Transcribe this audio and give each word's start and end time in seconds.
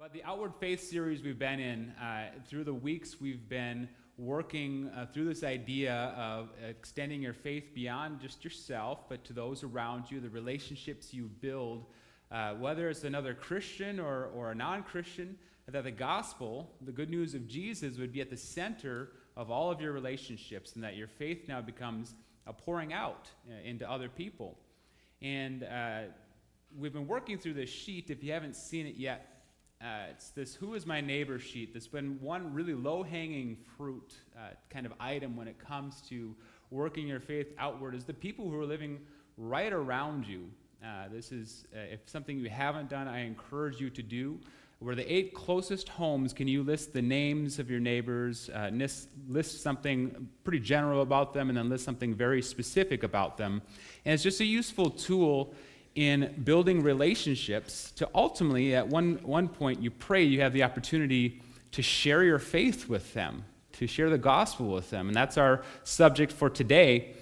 But 0.00 0.14
the 0.14 0.24
Outward 0.24 0.54
Faith 0.58 0.80
series 0.80 1.22
we've 1.22 1.38
been 1.38 1.60
in, 1.60 1.90
uh, 1.90 2.30
through 2.48 2.64
the 2.64 2.72
weeks, 2.72 3.20
we've 3.20 3.46
been 3.50 3.86
working 4.16 4.90
uh, 4.96 5.04
through 5.12 5.26
this 5.26 5.44
idea 5.44 6.14
of 6.16 6.48
extending 6.66 7.20
your 7.20 7.34
faith 7.34 7.74
beyond 7.74 8.18
just 8.18 8.42
yourself, 8.42 9.10
but 9.10 9.22
to 9.26 9.34
those 9.34 9.62
around 9.62 10.10
you, 10.10 10.18
the 10.18 10.30
relationships 10.30 11.12
you 11.12 11.24
build, 11.42 11.84
uh, 12.32 12.54
whether 12.54 12.88
it's 12.88 13.04
another 13.04 13.34
Christian 13.34 14.00
or, 14.00 14.30
or 14.34 14.52
a 14.52 14.54
non 14.54 14.84
Christian, 14.84 15.36
that 15.68 15.84
the 15.84 15.90
gospel, 15.90 16.72
the 16.80 16.92
good 16.92 17.10
news 17.10 17.34
of 17.34 17.46
Jesus, 17.46 17.98
would 17.98 18.10
be 18.10 18.22
at 18.22 18.30
the 18.30 18.38
center 18.38 19.10
of 19.36 19.50
all 19.50 19.70
of 19.70 19.82
your 19.82 19.92
relationships, 19.92 20.76
and 20.76 20.82
that 20.82 20.96
your 20.96 21.08
faith 21.08 21.46
now 21.46 21.60
becomes 21.60 22.14
a 22.46 22.54
pouring 22.54 22.94
out 22.94 23.28
uh, 23.50 23.68
into 23.68 23.88
other 23.88 24.08
people. 24.08 24.56
And 25.20 25.62
uh, 25.62 26.04
we've 26.74 26.94
been 26.94 27.06
working 27.06 27.36
through 27.36 27.52
this 27.52 27.68
sheet. 27.68 28.08
If 28.08 28.24
you 28.24 28.32
haven't 28.32 28.56
seen 28.56 28.86
it 28.86 28.96
yet, 28.96 29.29
uh, 29.82 30.10
it's 30.10 30.30
this 30.30 30.54
Who 30.54 30.74
is 30.74 30.84
My 30.84 31.00
Neighbor 31.00 31.38
sheet 31.38 31.72
that's 31.72 31.86
been 31.86 32.18
one 32.20 32.52
really 32.52 32.74
low 32.74 33.02
hanging 33.02 33.56
fruit 33.76 34.14
uh, 34.36 34.50
kind 34.68 34.84
of 34.84 34.92
item 35.00 35.36
when 35.36 35.48
it 35.48 35.58
comes 35.58 36.02
to 36.10 36.34
working 36.70 37.08
your 37.08 37.20
faith 37.20 37.48
outward, 37.58 37.94
is 37.94 38.04
the 38.04 38.12
people 38.12 38.48
who 38.48 38.58
are 38.58 38.66
living 38.66 38.98
right 39.38 39.72
around 39.72 40.26
you. 40.26 40.50
Uh, 40.84 41.08
this 41.10 41.32
is, 41.32 41.64
uh, 41.74 41.80
if 41.92 42.00
something 42.06 42.38
you 42.38 42.50
haven't 42.50 42.90
done, 42.90 43.08
I 43.08 43.20
encourage 43.20 43.80
you 43.80 43.88
to 43.90 44.02
do. 44.02 44.38
Where 44.80 44.94
the 44.94 45.10
eight 45.12 45.34
closest 45.34 45.90
homes, 45.90 46.32
can 46.32 46.48
you 46.48 46.62
list 46.62 46.94
the 46.94 47.02
names 47.02 47.58
of 47.58 47.70
your 47.70 47.80
neighbors, 47.80 48.48
uh, 48.54 48.70
list, 48.72 49.08
list 49.28 49.62
something 49.62 50.28
pretty 50.42 50.60
general 50.60 51.02
about 51.02 51.34
them, 51.34 51.50
and 51.50 51.58
then 51.58 51.68
list 51.68 51.84
something 51.84 52.14
very 52.14 52.40
specific 52.40 53.02
about 53.02 53.36
them? 53.36 53.60
And 54.06 54.14
it's 54.14 54.22
just 54.22 54.40
a 54.40 54.44
useful 54.44 54.90
tool 54.90 55.54
in 55.94 56.42
building 56.44 56.82
relationships 56.82 57.92
to 57.92 58.08
ultimately, 58.14 58.74
at 58.74 58.86
one, 58.86 59.18
one 59.22 59.48
point, 59.48 59.82
you 59.82 59.90
pray 59.90 60.22
you 60.22 60.40
have 60.40 60.52
the 60.52 60.62
opportunity 60.62 61.42
to 61.72 61.82
share 61.82 62.22
your 62.22 62.38
faith 62.38 62.88
with 62.88 63.12
them, 63.14 63.44
to 63.72 63.86
share 63.86 64.10
the 64.10 64.18
gospel 64.18 64.68
with 64.68 64.90
them. 64.90 65.08
And 65.08 65.16
that's 65.16 65.36
our 65.36 65.62
subject 65.84 66.32
for 66.32 66.50
today, 66.50 67.14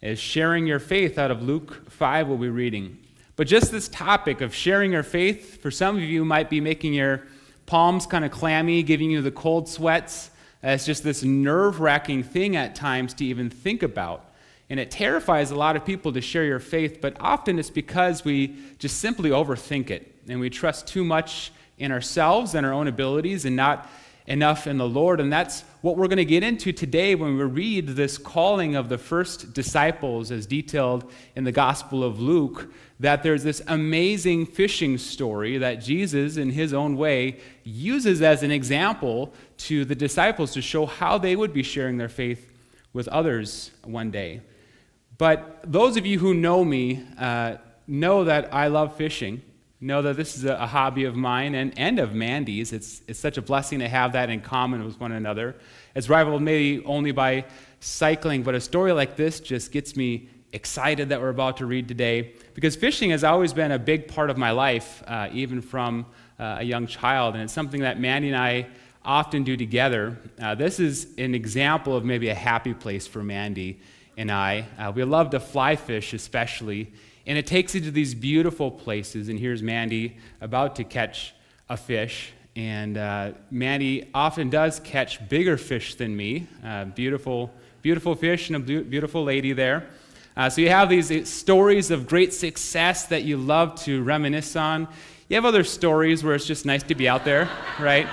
is 0.00 0.18
sharing 0.18 0.66
your 0.66 0.78
faith 0.78 1.18
out 1.18 1.30
of 1.30 1.42
Luke 1.42 1.90
5, 1.90 2.28
we'll 2.28 2.38
be 2.38 2.48
reading. 2.48 2.98
But 3.36 3.46
just 3.46 3.70
this 3.70 3.88
topic 3.88 4.40
of 4.40 4.54
sharing 4.54 4.92
your 4.92 5.02
faith, 5.02 5.60
for 5.62 5.70
some 5.70 5.96
of 5.96 6.02
you, 6.02 6.24
might 6.24 6.50
be 6.50 6.60
making 6.60 6.94
your 6.94 7.22
palms 7.66 8.06
kind 8.06 8.24
of 8.24 8.30
clammy, 8.30 8.82
giving 8.82 9.10
you 9.10 9.22
the 9.22 9.30
cold 9.30 9.68
sweats. 9.68 10.30
It's 10.62 10.86
just 10.86 11.04
this 11.04 11.22
nerve 11.22 11.78
wracking 11.78 12.24
thing 12.24 12.56
at 12.56 12.74
times 12.74 13.14
to 13.14 13.24
even 13.24 13.48
think 13.48 13.82
about. 13.82 14.27
And 14.70 14.78
it 14.78 14.90
terrifies 14.90 15.50
a 15.50 15.56
lot 15.56 15.76
of 15.76 15.84
people 15.84 16.12
to 16.12 16.20
share 16.20 16.44
your 16.44 16.58
faith, 16.58 17.00
but 17.00 17.16
often 17.20 17.58
it's 17.58 17.70
because 17.70 18.24
we 18.24 18.56
just 18.78 18.98
simply 18.98 19.30
overthink 19.30 19.90
it 19.90 20.14
and 20.28 20.40
we 20.40 20.50
trust 20.50 20.86
too 20.86 21.04
much 21.04 21.52
in 21.78 21.90
ourselves 21.90 22.54
and 22.54 22.66
our 22.66 22.72
own 22.72 22.86
abilities 22.86 23.44
and 23.44 23.56
not 23.56 23.88
enough 24.26 24.66
in 24.66 24.76
the 24.76 24.88
Lord. 24.88 25.20
And 25.20 25.32
that's 25.32 25.62
what 25.80 25.96
we're 25.96 26.06
going 26.06 26.18
to 26.18 26.24
get 26.24 26.42
into 26.42 26.70
today 26.70 27.14
when 27.14 27.36
we 27.38 27.44
read 27.44 27.88
this 27.88 28.18
calling 28.18 28.76
of 28.76 28.90
the 28.90 28.98
first 28.98 29.54
disciples 29.54 30.30
as 30.30 30.44
detailed 30.44 31.10
in 31.34 31.44
the 31.44 31.52
Gospel 31.52 32.04
of 32.04 32.20
Luke. 32.20 32.70
That 33.00 33.22
there's 33.22 33.42
this 33.42 33.62
amazing 33.66 34.46
fishing 34.46 34.98
story 34.98 35.56
that 35.58 35.76
Jesus, 35.76 36.36
in 36.36 36.50
his 36.50 36.74
own 36.74 36.96
way, 36.96 37.38
uses 37.64 38.20
as 38.20 38.42
an 38.42 38.50
example 38.50 39.32
to 39.58 39.86
the 39.86 39.94
disciples 39.94 40.52
to 40.52 40.60
show 40.60 40.84
how 40.84 41.16
they 41.16 41.34
would 41.34 41.54
be 41.54 41.62
sharing 41.62 41.96
their 41.96 42.08
faith 42.10 42.52
with 42.92 43.08
others 43.08 43.70
one 43.84 44.10
day. 44.10 44.42
But 45.18 45.60
those 45.64 45.96
of 45.96 46.06
you 46.06 46.18
who 46.18 46.32
know 46.32 46.64
me 46.64 47.04
uh, 47.18 47.56
know 47.88 48.24
that 48.24 48.54
I 48.54 48.68
love 48.68 48.96
fishing, 48.96 49.42
know 49.80 50.02
that 50.02 50.16
this 50.16 50.36
is 50.36 50.44
a, 50.44 50.54
a, 50.54 50.66
hobby 50.66 51.04
of 51.04 51.16
mine 51.16 51.54
and, 51.54 51.76
and 51.78 51.98
of 51.98 52.14
Mandy's. 52.14 52.72
It's, 52.72 53.02
it's 53.06 53.18
such 53.18 53.36
a 53.36 53.42
blessing 53.42 53.80
to 53.80 53.88
have 53.88 54.12
that 54.12 54.30
in 54.30 54.40
common 54.40 54.84
with 54.84 54.98
one 54.98 55.12
another. 55.12 55.56
It's 55.94 56.08
rivaled 56.08 56.42
maybe 56.42 56.84
only 56.84 57.12
by 57.12 57.44
cycling, 57.80 58.42
but 58.42 58.54
a 58.54 58.60
story 58.60 58.92
like 58.92 59.16
this 59.16 59.38
just 59.40 59.70
gets 59.70 59.96
me 59.96 60.28
excited 60.52 61.10
that 61.10 61.20
we're 61.20 61.28
about 61.28 61.58
to 61.58 61.66
read 61.66 61.86
today 61.86 62.32
because 62.54 62.74
fishing 62.74 63.10
has 63.10 63.22
always 63.22 63.52
been 63.52 63.70
a 63.70 63.78
big 63.78 64.08
part 64.08 64.30
of 64.30 64.38
my 64.38 64.50
life, 64.50 65.02
uh, 65.06 65.28
even 65.32 65.60
from 65.60 66.06
uh, 66.38 66.56
a 66.58 66.64
young 66.64 66.86
child, 66.86 67.34
and 67.34 67.44
it's 67.44 67.52
something 67.52 67.82
that 67.82 68.00
Mandy 68.00 68.28
and 68.28 68.36
I 68.36 68.66
often 69.04 69.44
do 69.44 69.56
together. 69.56 70.18
Uh, 70.40 70.54
this 70.54 70.80
is 70.80 71.08
an 71.18 71.34
example 71.34 71.96
of 71.96 72.04
maybe 72.04 72.28
a 72.28 72.34
happy 72.34 72.74
place 72.74 73.06
for 73.06 73.22
Mandy 73.22 73.78
and 74.18 74.32
I. 74.32 74.66
Uh, 74.76 74.92
we 74.94 75.04
love 75.04 75.30
to 75.30 75.40
fly 75.40 75.76
fish, 75.76 76.12
especially. 76.12 76.92
And 77.26 77.38
it 77.38 77.46
takes 77.46 77.74
you 77.74 77.80
to 77.82 77.90
these 77.90 78.14
beautiful 78.14 78.70
places. 78.70 79.28
And 79.28 79.38
here's 79.38 79.62
Mandy 79.62 80.16
about 80.40 80.76
to 80.76 80.84
catch 80.84 81.34
a 81.70 81.76
fish. 81.76 82.32
And 82.56 82.98
uh, 82.98 83.32
Mandy 83.50 84.10
often 84.12 84.50
does 84.50 84.80
catch 84.80 85.26
bigger 85.28 85.56
fish 85.56 85.94
than 85.94 86.16
me. 86.16 86.48
Uh, 86.64 86.86
beautiful, 86.86 87.52
beautiful 87.80 88.16
fish 88.16 88.50
and 88.50 88.56
a 88.56 88.82
beautiful 88.82 89.22
lady 89.22 89.52
there. 89.52 89.86
Uh, 90.36 90.50
so 90.50 90.60
you 90.60 90.68
have 90.68 90.88
these 90.88 91.12
uh, 91.12 91.24
stories 91.24 91.92
of 91.92 92.08
great 92.08 92.34
success 92.34 93.06
that 93.06 93.22
you 93.22 93.36
love 93.36 93.80
to 93.82 94.02
reminisce 94.02 94.56
on. 94.56 94.88
You 95.28 95.36
have 95.36 95.44
other 95.44 95.64
stories 95.64 96.24
where 96.24 96.34
it's 96.34 96.46
just 96.46 96.66
nice 96.66 96.82
to 96.84 96.94
be 96.96 97.08
out 97.08 97.24
there, 97.24 97.48
right? 97.78 98.08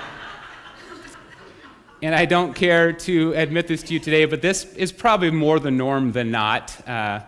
And 2.02 2.14
I 2.14 2.26
don't 2.26 2.54
care 2.54 2.92
to 2.92 3.32
admit 3.32 3.66
this 3.66 3.82
to 3.84 3.94
you 3.94 4.00
today, 4.00 4.26
but 4.26 4.42
this 4.42 4.64
is 4.74 4.92
probably 4.92 5.30
more 5.30 5.58
the 5.58 5.70
norm 5.70 6.12
than 6.12 6.30
not. 6.30 6.76
Uh, 6.88 7.20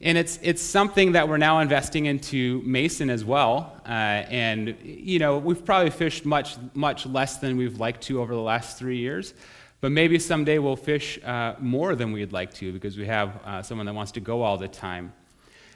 and 0.00 0.18
it's, 0.18 0.38
it's 0.42 0.62
something 0.62 1.12
that 1.12 1.28
we're 1.28 1.36
now 1.36 1.60
investing 1.60 2.06
into 2.06 2.60
Mason 2.64 3.08
as 3.08 3.24
well. 3.24 3.80
Uh, 3.86 3.88
and, 3.88 4.76
you 4.82 5.18
know, 5.18 5.38
we've 5.38 5.64
probably 5.64 5.90
fished 5.90 6.24
much, 6.24 6.56
much 6.74 7.06
less 7.06 7.38
than 7.38 7.56
we've 7.56 7.78
liked 7.78 8.02
to 8.04 8.20
over 8.20 8.34
the 8.34 8.40
last 8.40 8.78
three 8.78 8.98
years. 8.98 9.32
But 9.80 9.92
maybe 9.92 10.18
someday 10.18 10.58
we'll 10.58 10.76
fish 10.76 11.22
uh, 11.22 11.54
more 11.60 11.94
than 11.94 12.12
we'd 12.12 12.32
like 12.32 12.54
to 12.54 12.72
because 12.72 12.96
we 12.96 13.06
have 13.06 13.40
uh, 13.44 13.62
someone 13.62 13.86
that 13.86 13.94
wants 13.94 14.12
to 14.12 14.20
go 14.20 14.42
all 14.42 14.56
the 14.56 14.68
time. 14.68 15.12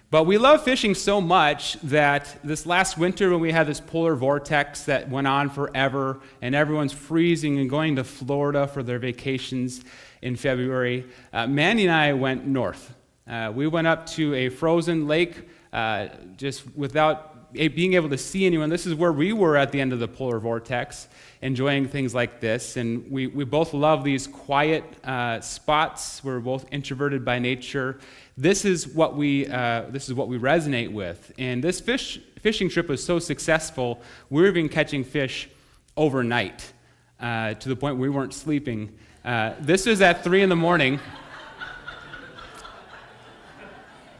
But 0.08 0.22
we 0.22 0.38
love 0.38 0.62
fishing 0.62 0.94
so 0.94 1.20
much 1.20 1.74
that 1.82 2.38
this 2.44 2.64
last 2.64 2.96
winter, 2.96 3.30
when 3.30 3.40
we 3.40 3.50
had 3.50 3.66
this 3.66 3.80
polar 3.80 4.14
vortex 4.14 4.84
that 4.84 5.08
went 5.08 5.26
on 5.26 5.50
forever, 5.50 6.20
and 6.40 6.54
everyone's 6.54 6.92
freezing 6.92 7.58
and 7.58 7.68
going 7.68 7.96
to 7.96 8.04
Florida 8.04 8.68
for 8.68 8.84
their 8.84 9.00
vacations 9.00 9.82
in 10.22 10.36
February, 10.36 11.06
uh, 11.32 11.48
Mandy 11.48 11.86
and 11.86 11.92
I 11.92 12.12
went 12.12 12.46
north. 12.46 12.94
Uh, 13.26 13.50
we 13.52 13.66
went 13.66 13.88
up 13.88 14.06
to 14.10 14.32
a 14.34 14.48
frozen 14.48 15.08
lake 15.08 15.48
uh, 15.72 16.06
just 16.36 16.64
without 16.76 17.35
being 17.52 17.94
able 17.94 18.10
to 18.10 18.18
see 18.18 18.46
anyone. 18.46 18.68
This 18.68 18.86
is 18.86 18.94
where 18.94 19.12
we 19.12 19.32
were 19.32 19.56
at 19.56 19.72
the 19.72 19.80
end 19.80 19.92
of 19.92 19.98
the 19.98 20.08
polar 20.08 20.38
vortex, 20.38 21.08
enjoying 21.42 21.88
things 21.88 22.14
like 22.14 22.40
this. 22.40 22.76
And 22.76 23.10
we, 23.10 23.26
we 23.26 23.44
both 23.44 23.74
love 23.74 24.04
these 24.04 24.26
quiet 24.26 24.84
uh, 25.04 25.40
spots. 25.40 26.22
We're 26.22 26.40
both 26.40 26.66
introverted 26.72 27.24
by 27.24 27.38
nature 27.38 27.98
this 28.38 28.66
is 28.66 28.86
what 28.86 29.16
we, 29.16 29.46
uh, 29.46 29.84
this 29.88 30.08
is 30.08 30.14
what 30.14 30.28
we 30.28 30.38
resonate 30.38 30.92
with. 30.92 31.32
And 31.38 31.64
this 31.64 31.80
fish, 31.80 32.20
fishing 32.40 32.68
trip 32.68 32.88
was 32.88 33.02
so 33.02 33.18
successful, 33.18 34.02
we 34.28 34.42
were 34.42 34.48
even 34.48 34.68
catching 34.68 35.04
fish 35.04 35.48
overnight 35.96 36.72
uh, 37.18 37.54
to 37.54 37.68
the 37.68 37.76
point 37.76 37.96
we 37.96 38.10
weren't 38.10 38.34
sleeping. 38.34 38.92
Uh, 39.24 39.54
this 39.60 39.86
was 39.86 40.02
at 40.02 40.22
3 40.22 40.42
in 40.42 40.50
the 40.50 40.56
morning. 40.56 41.00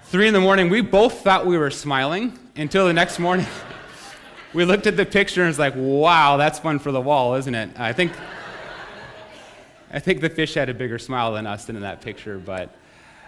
3 0.05 0.29
in 0.29 0.35
the 0.35 0.41
morning, 0.41 0.71
we 0.71 0.81
both 0.81 1.21
thought 1.21 1.45
we 1.45 1.59
were 1.59 1.71
smiling 1.71 2.39
until 2.57 2.87
the 2.87 2.93
next 2.93 3.19
morning. 3.19 3.47
we 4.55 4.65
looked 4.65 4.87
at 4.87 4.97
the 4.97 5.05
picture 5.05 5.43
and 5.43 5.49
was 5.49 5.59
like, 5.59 5.75
wow, 5.77 6.37
that's 6.37 6.59
fun 6.59 6.79
for 6.79 6.91
the 6.91 7.01
wall, 7.01 7.35
isn't 7.35 7.55
it? 7.55 7.71
I 7.79 7.93
think, 7.93 8.13
I 9.93 9.99
think 9.99 10.21
the 10.21 10.31
fish 10.31 10.55
had 10.55 10.69
a 10.69 10.75
bigger 10.75 10.99
smile 10.99 11.35
than 11.35 11.47
us 11.47 11.69
in 11.69 11.79
that 11.81 12.01
picture, 12.01 12.39
but, 12.39 12.75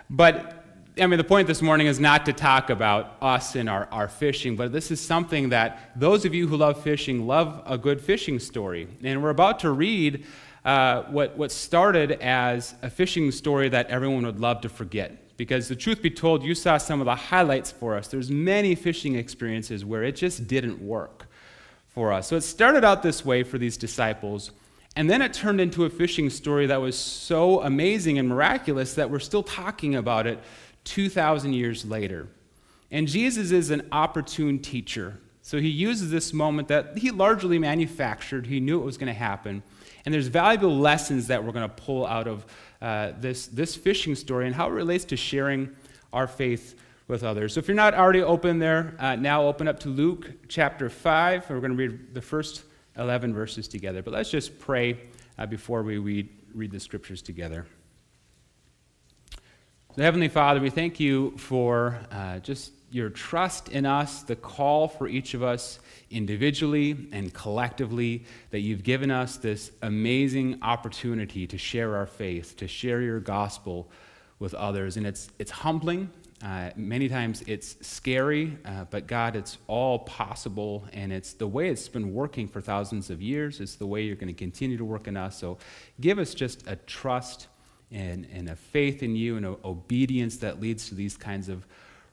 but 0.09 0.65
I 1.01 1.07
mean, 1.07 1.19
the 1.19 1.25
point 1.25 1.47
this 1.47 1.63
morning 1.63 1.87
is 1.87 2.01
not 2.01 2.27
to 2.27 2.33
talk 2.33 2.71
about 2.71 3.17
us 3.21 3.55
and 3.55 3.69
our, 3.69 3.87
our 3.93 4.09
fishing, 4.09 4.57
but 4.57 4.73
this 4.73 4.91
is 4.91 5.01
something 5.01 5.51
that 5.51 5.93
those 5.95 6.25
of 6.25 6.35
you 6.35 6.49
who 6.49 6.57
love 6.57 6.83
fishing 6.83 7.27
love 7.27 7.63
a 7.67 7.79
good 7.79 8.01
fishing 8.01 8.39
story. 8.39 8.89
And 9.05 9.23
we're 9.23 9.31
about 9.31 9.61
to 9.61 9.71
read 9.71 10.25
uh, 10.65 11.03
what, 11.05 11.37
what 11.37 11.53
started 11.53 12.13
as 12.13 12.75
a 12.83 12.91
fishing 12.91 13.31
story 13.31 13.69
that 13.69 13.89
everyone 13.89 14.25
would 14.27 14.41
love 14.41 14.63
to 14.63 14.69
forget. 14.69 15.13
Because 15.39 15.69
the 15.69 15.77
truth 15.77 16.03
be 16.03 16.11
told, 16.11 16.43
you 16.43 16.55
saw 16.55 16.77
some 16.77 17.01
of 17.01 17.07
the 17.07 17.15
highlights 17.15 17.71
for 17.71 17.97
us. 17.97 18.09
There's 18.09 18.31
many 18.31 18.75
fishing 18.75 19.15
experiences 19.15 19.85
where 19.85 20.03
it 20.03 20.17
just 20.17 20.49
didn't 20.49 20.83
work 20.83 21.27
for 21.87 22.13
us. 22.13 22.27
So 22.27 22.37
it 22.37 22.43
started 22.43 22.85
out 22.85 23.05
this 23.05 23.25
way 23.25 23.45
for 23.45 23.57
these 23.57 23.77
disciples. 23.77 24.51
And 24.97 25.09
then 25.09 25.23
it 25.23 25.33
turned 25.33 25.61
into 25.61 25.85
a 25.85 25.91
fishing 25.91 26.29
story 26.29 26.67
that 26.67 26.81
was 26.81 26.99
so 26.99 27.63
amazing 27.63 28.19
and 28.19 28.29
miraculous 28.29 28.95
that 28.95 29.11
we're 29.11 29.21
still 29.21 29.45
talking 29.45 29.95
about 29.95 30.27
it 30.27 30.41
2,000 30.83 31.53
years 31.53 31.85
later. 31.87 32.27
And 32.91 33.07
Jesus 33.07 33.53
is 33.53 33.71
an 33.71 33.87
opportune 33.93 34.59
teacher. 34.59 35.19
So 35.49 35.59
he 35.59 35.71
uses 35.71 36.11
this 36.11 36.35
moment 36.35 36.69
that 36.69 36.99
he 36.99 37.11
largely 37.11 37.59
manufactured. 37.59 38.47
He 38.47 38.61
knew 38.61 38.83
it 38.83 38.85
was 38.85 38.99
going 38.99 39.07
to 39.07 39.19
happen. 39.19 39.63
And 40.05 40.13
there's 40.13 40.27
valuable 40.27 40.77
lessons 40.77 41.29
that 41.29 41.43
we're 41.43 41.53
going 41.53 41.67
to 41.67 41.75
pull 41.75 42.05
out 42.07 42.29
of 42.29 42.45
uh, 42.83 43.13
this, 43.19 43.47
this 43.47 43.75
fishing 43.75 44.15
story 44.15 44.45
and 44.45 44.55
how 44.55 44.67
it 44.67 44.73
relates 44.73 45.07
to 45.07 45.17
sharing 45.17 45.75
our 46.13 46.27
faith 46.27 46.79
with 47.07 47.25
others. 47.25 47.55
So 47.55 47.61
if 47.61 47.67
you're 47.67 47.75
not 47.75 47.95
already 47.95 48.21
open 48.21 48.59
there, 48.59 48.95
uh, 48.99 49.17
now 49.17 49.45
open 49.45 49.69
up 49.69 49.81
to 49.81 49.89
Luke 49.89 50.31
chapter 50.49 50.91
5. 50.91 51.45
and 51.49 51.57
We're 51.57 51.67
going 51.67 51.79
to 51.79 51.79
read 51.79 52.13
the 52.13 52.21
first 52.21 52.65
11 52.99 53.33
verses 53.33 53.69
together. 53.69 54.03
But 54.03 54.13
let's 54.13 54.31
just 54.31 54.59
pray 54.59 54.99
uh, 55.39 55.47
before 55.47 55.83
we 55.83 55.97
read, 55.97 56.29
read 56.53 56.73
the 56.73 56.81
scriptures 56.81 57.23
together. 57.23 57.65
So 59.97 60.03
Heavenly 60.03 60.29
Father, 60.29 60.61
we 60.61 60.69
thank 60.69 61.01
you 61.01 61.39
for 61.39 61.99
uh, 62.13 62.41
just 62.41 62.73
your 62.91 63.11
trust 63.11 63.69
in 63.69 63.85
us, 63.85 64.23
the 64.23 64.37
call 64.37 64.89
for 64.89 65.09
each 65.09 65.35
of 65.35 65.43
us 65.43 65.79
individually 66.11 67.09
and 67.13 67.33
collectively, 67.35 68.25
that 68.51 68.61
you've 68.61 68.83
given 68.83 69.11
us 69.11 69.37
this 69.37 69.71
amazing 69.83 70.59
opportunity 70.63 71.47
to 71.47 71.59
share 71.59 71.97
our 71.97 72.07
faith, 72.07 72.57
to 72.57 72.67
share 72.67 73.03
your 73.03 73.21
gospel 73.21 73.91
with 74.39 74.55
others. 74.55 74.97
And 74.97 75.07
it's, 75.07 75.29
it's 75.39 75.51
humbling. 75.51 76.11
Uh, 76.43 76.71
many 76.77 77.09
times 77.09 77.43
it's 77.47 77.77
scary, 77.87 78.57
uh, 78.65 78.85
but 78.91 79.07
God, 79.07 79.35
it's 79.35 79.59
all 79.67 79.99
possible, 79.99 80.85
and 80.93 81.13
it's 81.13 81.33
the 81.33 81.49
way 81.49 81.69
it's 81.69 81.89
been 81.89 82.15
working 82.15 82.47
for 82.47 82.61
thousands 82.61 83.11
of 83.11 83.21
years. 83.21 83.61
It's 83.61 83.75
the 83.75 83.87
way 83.87 84.03
you're 84.03 84.15
going 84.17 84.33
to 84.33 84.39
continue 84.39 84.77
to 84.77 84.85
work 84.85 85.09
in 85.09 85.17
us. 85.17 85.37
So 85.37 85.59
give 86.01 86.19
us 86.19 86.35
just 86.35 86.67
a 86.69 86.77
trust 86.77 87.49
and, 87.91 88.27
and 88.33 88.49
a 88.49 88.57
faith 88.57 89.03
in 89.03 89.17
you 89.17 89.37
and 89.37 89.47
an 89.47 89.57
obedience 89.65 90.37
that 90.39 90.61
leads 90.61 90.89
to 90.89 90.95
these 90.95 91.17
kinds 91.17 91.49
of 91.49 91.67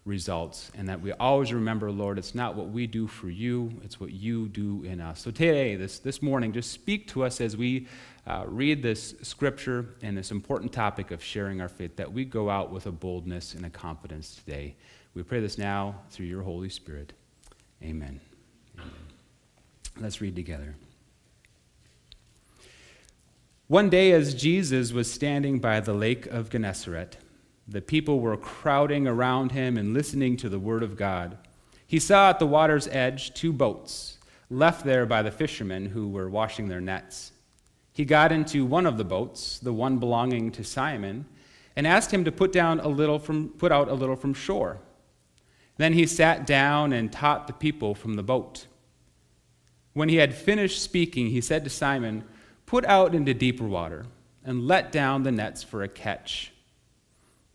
results. 0.05 0.71
And 0.75 0.87
that 0.87 1.01
we 1.01 1.11
always 1.13 1.51
remember, 1.51 1.91
Lord, 1.91 2.17
it's 2.17 2.35
not 2.35 2.55
what 2.55 2.69
we 2.69 2.87
do 2.87 3.07
for 3.07 3.29
you, 3.29 3.73
it's 3.83 3.99
what 3.99 4.11
you 4.11 4.47
do 4.47 4.83
in 4.83 5.01
us. 5.01 5.21
So 5.21 5.31
today, 5.31 5.75
this, 5.75 5.99
this 5.99 6.21
morning, 6.21 6.53
just 6.53 6.71
speak 6.71 7.07
to 7.09 7.23
us 7.23 7.41
as 7.41 7.57
we 7.57 7.87
uh, 8.27 8.45
read 8.47 8.81
this 8.81 9.15
scripture 9.23 9.95
and 10.01 10.17
this 10.17 10.31
important 10.31 10.71
topic 10.71 11.11
of 11.11 11.23
sharing 11.23 11.59
our 11.59 11.69
faith, 11.69 11.95
that 11.97 12.13
we 12.13 12.23
go 12.23 12.49
out 12.49 12.71
with 12.71 12.85
a 12.85 12.91
boldness 12.91 13.55
and 13.55 13.65
a 13.65 13.69
confidence 13.69 14.35
today. 14.35 14.75
We 15.15 15.23
pray 15.23 15.39
this 15.39 15.57
now 15.57 15.95
through 16.11 16.27
your 16.27 16.43
Holy 16.43 16.69
Spirit. 16.69 17.13
Amen. 17.83 18.19
Amen. 18.75 18.91
Let's 19.99 20.21
read 20.21 20.35
together. 20.35 20.75
One 23.67 23.89
day, 23.89 24.11
as 24.11 24.35
Jesus 24.35 24.91
was 24.91 25.11
standing 25.11 25.59
by 25.59 25.79
the 25.79 25.93
lake 25.93 26.27
of 26.27 26.51
Gennesaret, 26.51 27.17
the 27.67 27.81
people 27.81 28.19
were 28.19 28.37
crowding 28.37 29.07
around 29.07 29.51
him 29.51 29.77
and 29.77 29.93
listening 29.93 30.37
to 30.37 30.49
the 30.49 30.59
word 30.59 30.83
of 30.83 30.95
God. 30.95 31.37
He 31.87 31.99
saw 31.99 32.29
at 32.29 32.39
the 32.39 32.47
water's 32.47 32.87
edge 32.87 33.33
two 33.33 33.51
boats, 33.51 34.17
left 34.49 34.85
there 34.85 35.05
by 35.05 35.21
the 35.21 35.31
fishermen 35.31 35.87
who 35.87 36.07
were 36.09 36.29
washing 36.29 36.67
their 36.67 36.81
nets. 36.81 37.31
He 37.91 38.05
got 38.05 38.31
into 38.31 38.65
one 38.65 38.85
of 38.85 38.97
the 38.97 39.05
boats, 39.05 39.57
the 39.57 39.73
one 39.73 39.97
belonging 39.97 40.51
to 40.51 40.63
Simon, 40.63 41.25
and 41.75 41.87
asked 41.87 42.11
him 42.11 42.25
to 42.25 42.31
put 42.31 42.51
down 42.51 42.79
a 42.79 42.87
little 42.87 43.19
from 43.19 43.49
put 43.49 43.71
out 43.71 43.89
a 43.89 43.93
little 43.93 44.15
from 44.15 44.33
shore. 44.33 44.79
Then 45.77 45.93
he 45.93 46.05
sat 46.05 46.45
down 46.45 46.93
and 46.93 47.11
taught 47.11 47.47
the 47.47 47.53
people 47.53 47.95
from 47.95 48.13
the 48.13 48.23
boat. 48.23 48.67
When 49.93 50.09
he 50.09 50.17
had 50.17 50.33
finished 50.33 50.81
speaking, 50.81 51.27
he 51.27 51.41
said 51.41 51.63
to 51.63 51.69
Simon, 51.69 52.23
"Put 52.65 52.85
out 52.85 53.15
into 53.15 53.33
deeper 53.33 53.65
water 53.65 54.05
and 54.43 54.67
let 54.67 54.91
down 54.91 55.23
the 55.23 55.31
nets 55.31 55.63
for 55.63 55.83
a 55.83 55.87
catch." 55.87 56.51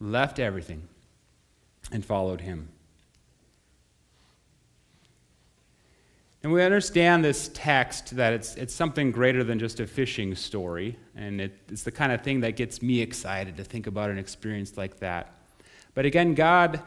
left 0.00 0.38
everything, 0.38 0.82
and 1.92 2.04
followed 2.04 2.40
him. 2.40 2.68
And 6.42 6.52
we 6.52 6.62
understand 6.62 7.24
this 7.24 7.50
text 7.54 8.14
that 8.16 8.32
it's, 8.32 8.54
it's 8.54 8.72
something 8.72 9.10
greater 9.10 9.42
than 9.42 9.58
just 9.58 9.80
a 9.80 9.86
fishing 9.86 10.34
story. 10.36 10.96
And 11.16 11.40
it, 11.40 11.58
it's 11.68 11.82
the 11.82 11.90
kind 11.90 12.12
of 12.12 12.20
thing 12.20 12.38
that 12.42 12.54
gets 12.54 12.80
me 12.82 13.00
excited 13.00 13.56
to 13.56 13.64
think 13.64 13.88
about 13.88 14.10
an 14.10 14.18
experience 14.18 14.76
like 14.76 15.00
that. 15.00 15.34
But 15.94 16.04
again, 16.04 16.34
God 16.34 16.82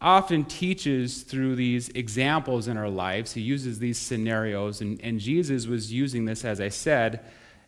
often 0.00 0.44
teaches 0.44 1.22
through 1.22 1.56
these 1.56 1.88
examples 1.88 2.68
in 2.68 2.76
our 2.76 2.88
lives. 2.88 3.32
He 3.32 3.40
uses 3.40 3.80
these 3.80 3.98
scenarios. 3.98 4.80
And, 4.80 5.00
and 5.02 5.18
Jesus 5.18 5.66
was 5.66 5.92
using 5.92 6.24
this, 6.24 6.44
as 6.44 6.60
I 6.60 6.68
said, 6.68 7.24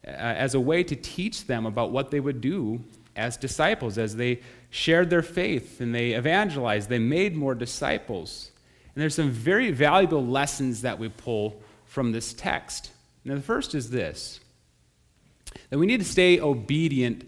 uh, 0.06 0.10
as 0.10 0.54
a 0.54 0.60
way 0.60 0.84
to 0.84 0.94
teach 0.94 1.46
them 1.46 1.66
about 1.66 1.90
what 1.90 2.12
they 2.12 2.20
would 2.20 2.40
do 2.40 2.84
as 3.16 3.36
disciples, 3.36 3.98
as 3.98 4.16
they 4.16 4.40
shared 4.70 5.10
their 5.10 5.22
faith 5.22 5.80
and 5.80 5.94
they 5.94 6.16
evangelized, 6.16 6.88
they 6.88 6.98
made 6.98 7.36
more 7.36 7.54
disciples. 7.54 8.50
And 8.94 9.02
there's 9.02 9.14
some 9.14 9.30
very 9.30 9.70
valuable 9.70 10.24
lessons 10.24 10.82
that 10.82 10.98
we 10.98 11.08
pull 11.08 11.62
from 11.84 12.12
this 12.12 12.32
text. 12.32 12.90
Now, 13.24 13.34
the 13.34 13.42
first 13.42 13.74
is 13.74 13.90
this 13.90 14.40
that 15.68 15.78
we 15.78 15.86
need 15.86 16.00
to 16.00 16.06
stay 16.06 16.40
obedient 16.40 17.24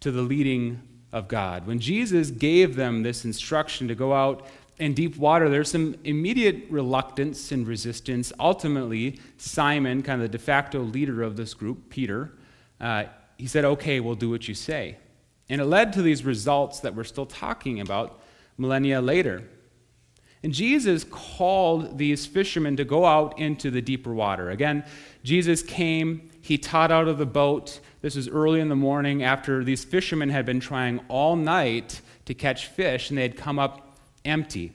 to 0.00 0.10
the 0.10 0.22
leading 0.22 0.80
of 1.12 1.28
God. 1.28 1.66
When 1.66 1.78
Jesus 1.78 2.30
gave 2.30 2.76
them 2.76 3.02
this 3.02 3.24
instruction 3.24 3.88
to 3.88 3.94
go 3.94 4.12
out 4.12 4.46
in 4.78 4.94
deep 4.94 5.16
water, 5.16 5.48
there's 5.48 5.70
some 5.70 5.94
immediate 6.04 6.64
reluctance 6.70 7.52
and 7.52 7.66
resistance. 7.66 8.32
Ultimately, 8.40 9.20
Simon, 9.36 10.02
kind 10.02 10.20
of 10.20 10.30
the 10.30 10.38
de 10.38 10.42
facto 10.42 10.80
leader 10.80 11.22
of 11.22 11.36
this 11.36 11.54
group, 11.54 11.90
Peter, 11.90 12.32
uh, 12.80 13.04
he 13.38 13.46
said, 13.46 13.64
Okay, 13.64 14.00
we'll 14.00 14.14
do 14.14 14.30
what 14.30 14.48
you 14.48 14.54
say. 14.54 14.96
And 15.48 15.60
it 15.60 15.64
led 15.64 15.92
to 15.94 16.02
these 16.02 16.24
results 16.24 16.80
that 16.80 16.94
we're 16.94 17.04
still 17.04 17.26
talking 17.26 17.80
about 17.80 18.20
millennia 18.56 19.00
later. 19.00 19.44
And 20.42 20.52
Jesus 20.52 21.04
called 21.04 21.96
these 21.96 22.26
fishermen 22.26 22.76
to 22.76 22.84
go 22.84 23.06
out 23.06 23.38
into 23.38 23.70
the 23.70 23.80
deeper 23.80 24.12
water. 24.12 24.50
Again, 24.50 24.84
Jesus 25.22 25.62
came, 25.62 26.30
he 26.42 26.58
taught 26.58 26.92
out 26.92 27.08
of 27.08 27.16
the 27.16 27.26
boat. 27.26 27.80
This 28.02 28.14
was 28.14 28.28
early 28.28 28.60
in 28.60 28.68
the 28.68 28.76
morning 28.76 29.22
after 29.22 29.64
these 29.64 29.84
fishermen 29.84 30.28
had 30.28 30.44
been 30.44 30.60
trying 30.60 31.00
all 31.08 31.34
night 31.34 32.02
to 32.26 32.34
catch 32.34 32.66
fish 32.66 33.08
and 33.08 33.16
they 33.16 33.22
had 33.22 33.38
come 33.38 33.58
up 33.58 33.96
empty. 34.24 34.72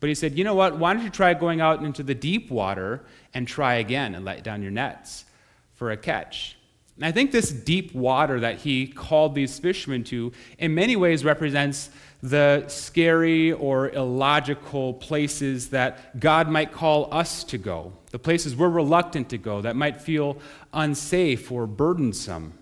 But 0.00 0.08
he 0.08 0.16
said, 0.16 0.36
You 0.36 0.42
know 0.42 0.54
what? 0.54 0.76
Why 0.78 0.94
don't 0.94 1.04
you 1.04 1.10
try 1.10 1.32
going 1.34 1.60
out 1.60 1.84
into 1.84 2.02
the 2.02 2.14
deep 2.14 2.50
water 2.50 3.04
and 3.34 3.46
try 3.46 3.74
again 3.74 4.16
and 4.16 4.24
let 4.24 4.42
down 4.42 4.62
your 4.62 4.72
nets 4.72 5.26
for 5.74 5.92
a 5.92 5.96
catch? 5.96 6.56
And 6.96 7.04
I 7.04 7.12
think 7.12 7.32
this 7.32 7.50
deep 7.50 7.94
water 7.94 8.40
that 8.40 8.58
he 8.58 8.86
called 8.86 9.34
these 9.34 9.58
fishermen 9.58 10.04
to, 10.04 10.32
in 10.58 10.74
many 10.74 10.96
ways, 10.96 11.24
represents 11.24 11.90
the 12.22 12.64
scary 12.68 13.52
or 13.52 13.90
illogical 13.90 14.94
places 14.94 15.70
that 15.70 16.20
God 16.20 16.48
might 16.48 16.70
call 16.70 17.12
us 17.12 17.42
to 17.44 17.58
go, 17.58 17.92
the 18.10 18.18
places 18.18 18.54
we're 18.54 18.68
reluctant 18.68 19.30
to 19.30 19.38
go 19.38 19.60
that 19.62 19.74
might 19.74 20.00
feel 20.00 20.38
unsafe 20.72 21.50
or 21.50 21.66
burdensome. 21.66 22.56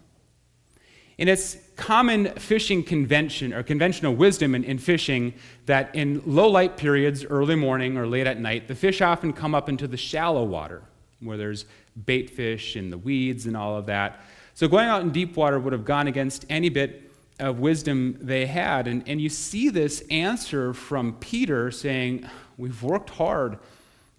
And 1.19 1.29
it's 1.29 1.59
common 1.77 2.31
fishing 2.37 2.83
convention 2.83 3.53
or 3.53 3.63
conventional 3.63 4.15
wisdom 4.15 4.55
in, 4.55 4.65
in, 4.65 4.79
fishing 4.79 5.35
that 5.67 5.95
in 5.95 6.23
low 6.25 6.49
light 6.49 6.79
periods, 6.79 7.27
early 7.27 7.57
morning 7.57 7.99
or 7.99 8.07
late 8.07 8.27
at 8.27 8.41
night, 8.41 8.69
the 8.69 8.75
fish 8.75 9.03
often 9.03 9.35
come 9.35 9.55
up 9.55 9.69
into 9.69 9.87
the 9.87 9.99
shallow 9.99 10.45
water 10.45 10.83
where 11.21 11.37
there's 11.37 11.67
bait 12.07 12.31
fish 12.31 12.77
and 12.77 12.93
the 12.93 12.99
weeds 12.99 13.47
and 13.47 13.57
all 13.57 13.77
of 13.77 13.87
that. 13.87 14.21
So 14.55 14.69
going 14.69 14.89
out 14.89 15.03
in 15.03 15.11
deep 15.11 15.37
water 15.37 15.59
would 15.59 15.73
have 15.73 15.85
gone 15.85 16.07
against 16.07 16.45
any 16.51 16.69
bit 16.69 17.11
of 17.39 17.59
wisdom 17.59 18.19
they 18.21 18.47
had. 18.47 18.87
And, 18.87 19.03
and 19.09 19.21
you 19.21 19.29
see 19.29 19.71
this 19.71 20.03
answer 20.11 20.75
from 20.75 21.15
Peter 21.15 21.71
saying, 21.71 22.29
We've 22.59 22.83
worked 22.83 23.09
hard 23.11 23.59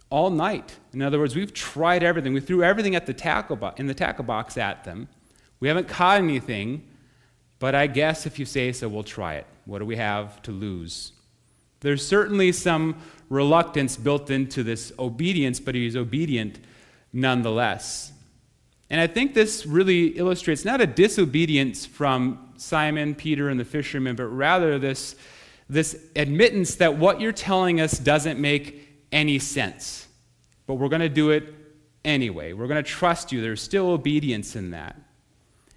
all 0.10 0.32
night. 0.32 0.78
In 0.94 1.02
other 1.02 1.20
words, 1.20 1.36
we've 1.36 1.54
tried 1.54 2.04
everything. 2.04 2.34
We 2.34 2.42
threw 2.42 2.64
everything 2.64 2.96
at 2.96 3.06
the 3.06 3.14
tackle 3.14 3.56
bo- 3.56 3.74
in 3.78 3.86
the 3.86 3.94
tackle 3.94 4.26
box 4.26 4.58
at 4.58 4.84
them. 4.84 5.08
We 5.60 5.68
haven't 5.68 5.88
caught 5.88 6.18
anything, 6.18 6.84
but 7.60 7.76
I 7.76 7.86
guess 7.86 8.26
if 8.26 8.40
you 8.40 8.46
say 8.46 8.72
so, 8.72 8.90
we'll 8.90 9.04
try 9.04 9.36
it. 9.36 9.46
What 9.66 9.80
do 9.80 9.86
we 9.86 9.96
have 9.98 10.42
to 10.42 10.52
lose? 10.52 11.14
There's 11.82 12.06
certainly 12.06 12.52
some 12.52 12.96
reluctance 13.30 13.96
built 13.96 14.30
into 14.30 14.64
this 14.64 14.92
obedience, 14.98 15.60
but 15.60 15.76
he's 15.76 15.96
obedient 15.96 16.60
nonetheless. 17.14 18.12
And 18.90 19.00
I 19.00 19.08
think 19.08 19.34
this 19.34 19.66
really 19.66 20.08
illustrates 20.08 20.66
not 20.66 20.82
a 20.82 20.86
disobedience 20.86 21.86
from 21.86 22.54
Simon, 22.58 23.16
Peter, 23.16 23.50
and 23.50 23.60
the 23.60 23.66
fishermen, 23.66 24.16
but 24.16 24.28
rather 24.28 24.78
this, 24.78 25.16
this 25.70 25.98
admittance 26.16 26.76
that 26.76 26.98
what 26.98 27.22
you're 27.22 27.32
telling 27.32 27.80
us 27.80 27.98
doesn't 27.98 28.40
make 28.40 28.88
any 29.12 29.40
sense. 29.40 30.08
But 30.68 30.76
we're 30.76 30.90
going 30.90 31.02
to 31.02 31.10
do 31.10 31.32
it 31.32 31.54
anyway. 32.04 32.54
We're 32.54 32.68
going 32.68 32.84
to 32.84 32.90
trust 32.90 33.32
you. 33.32 33.42
There's 33.42 33.62
still 33.62 33.90
obedience 33.92 34.56
in 34.56 34.72
that. 34.72 34.96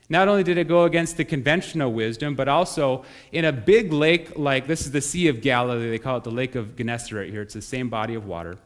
Not 0.09 0.29
only 0.29 0.43
did 0.43 0.59
it 0.59 0.69
go 0.69 0.85
against 0.85 1.17
the 1.17 1.25
conventional 1.25 1.93
wisdom, 1.93 2.35
but 2.35 2.49
also 2.49 3.05
in 3.33 3.47
a 3.47 3.53
big 3.53 3.93
lake 3.93 4.37
like 4.37 4.67
this 4.67 4.83
is 4.83 4.93
the 4.93 5.01
Sea 5.01 5.29
of 5.29 5.41
Galilee, 5.41 5.89
they 5.89 5.99
call 5.99 6.19
it 6.19 6.25
the 6.25 6.31
Lake 6.31 6.55
of 6.55 6.77
Gennesaret 6.77 7.31
here. 7.31 7.43
It's 7.43 7.55
the 7.55 7.63
same 7.63 7.89
body 7.89 8.15
of 8.15 8.27
water. 8.27 8.59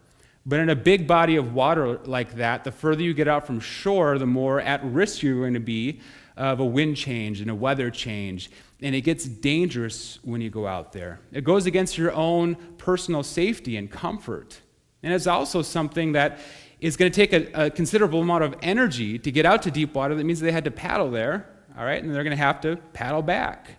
But 0.49 0.61
in 0.61 0.71
a 0.71 0.75
big 0.75 1.07
body 1.07 1.37
of 1.37 1.52
water 1.52 1.99
like 2.07 2.37
that, 2.37 2.64
the 2.64 2.73
further 2.73 3.02
you 3.02 3.12
get 3.12 3.28
out 3.28 3.47
from 3.47 3.61
shore, 3.61 4.17
the 4.19 4.25
more 4.25 4.62
at 4.62 4.83
risk 4.83 5.23
you're 5.23 5.40
going 5.40 5.52
to 5.52 5.61
be 5.61 6.00
of 6.38 6.59
a 6.59 6.64
wind 6.64 6.97
change 6.97 7.43
and 7.43 7.50
a 7.50 7.55
weather 7.55 7.90
change. 7.90 8.50
And 8.81 8.95
it 8.95 9.02
gets 9.02 9.26
dangerous 9.26 10.19
when 10.23 10.40
you 10.40 10.49
go 10.49 10.67
out 10.67 10.93
there. 10.93 11.21
It 11.33 11.45
goes 11.45 11.67
against 11.67 11.99
your 11.99 12.12
own 12.12 12.55
personal 12.78 13.23
safety 13.23 13.76
and 13.76 13.90
comfort. 13.90 14.59
And 15.02 15.12
it's 15.12 15.26
also 15.26 15.61
something 15.61 16.12
that 16.12 16.38
is 16.81 16.97
going 16.97 17.12
to 17.12 17.14
take 17.14 17.35
a, 17.35 17.67
a, 17.67 17.71
considerable 17.71 18.23
amount 18.23 18.45
of 18.45 18.55
energy 18.62 19.19
to 19.19 19.31
get 19.31 19.45
out 19.45 19.62
to 19.62 19.71
deep 19.71 19.95
water. 19.95 20.14
That 20.14 20.25
means 20.25 20.40
they 20.40 20.52
had 20.52 20.64
to 20.64 20.71
paddle 20.71 21.11
there, 21.11 21.47
all 21.76 21.85
right, 21.85 22.02
and 22.02 22.14
they're 22.14 22.25
going 22.25 22.37
to 22.37 22.43
have 22.43 22.62
to 22.62 22.76
paddle 22.95 23.21
back. 23.21 23.73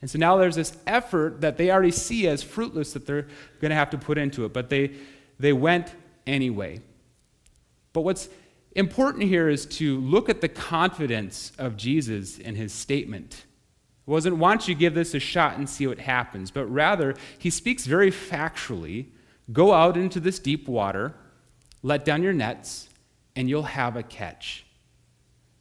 And 0.00 0.10
so 0.10 0.18
now 0.18 0.36
there's 0.36 0.56
this 0.56 0.76
effort 0.86 1.42
that 1.42 1.56
they 1.58 1.70
already 1.70 1.90
see 1.90 2.26
as 2.26 2.42
fruitless 2.42 2.92
that 2.94 3.06
they're 3.06 3.28
going 3.60 3.70
to 3.70 3.76
have 3.76 3.90
to 3.90 3.98
put 3.98 4.18
into 4.18 4.44
it, 4.44 4.52
but 4.52 4.68
they, 4.68 4.92
they 5.38 5.52
went 5.52 5.94
anyway. 6.26 6.80
But 7.92 8.02
what's 8.02 8.28
important 8.74 9.24
here 9.24 9.48
is 9.48 9.66
to 9.66 9.98
look 10.00 10.28
at 10.28 10.40
the 10.40 10.48
confidence 10.48 11.52
of 11.58 11.76
Jesus 11.76 12.38
in 12.38 12.54
his 12.54 12.72
statement. 12.72 13.44
It 14.06 14.10
wasn't, 14.10 14.36
why 14.36 14.52
don't 14.52 14.68
you 14.68 14.74
give 14.74 14.94
this 14.94 15.14
a 15.14 15.20
shot 15.20 15.56
and 15.56 15.68
see 15.68 15.86
what 15.86 15.98
happens, 15.98 16.50
but 16.50 16.66
rather, 16.66 17.14
he 17.38 17.50
speaks 17.50 17.86
very 17.86 18.10
factually 18.10 19.06
go 19.52 19.72
out 19.72 19.96
into 19.96 20.20
this 20.20 20.38
deep 20.38 20.68
water 20.68 21.14
let 21.86 22.04
down 22.04 22.20
your 22.20 22.32
nets, 22.32 22.88
and 23.36 23.48
you'll 23.48 23.62
have 23.62 23.94
a 23.94 24.02
catch. 24.02 24.66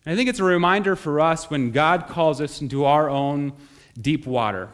And 0.06 0.14
I 0.14 0.16
think 0.16 0.28
it's 0.28 0.40
a 0.40 0.44
reminder 0.44 0.96
for 0.96 1.20
us 1.20 1.52
when 1.52 1.70
God 1.70 2.08
calls 2.08 2.42
us 2.42 2.62
into 2.62 2.86
our 2.86 3.10
own 3.12 3.54
deep 4.00 4.26
water. 4.26 4.70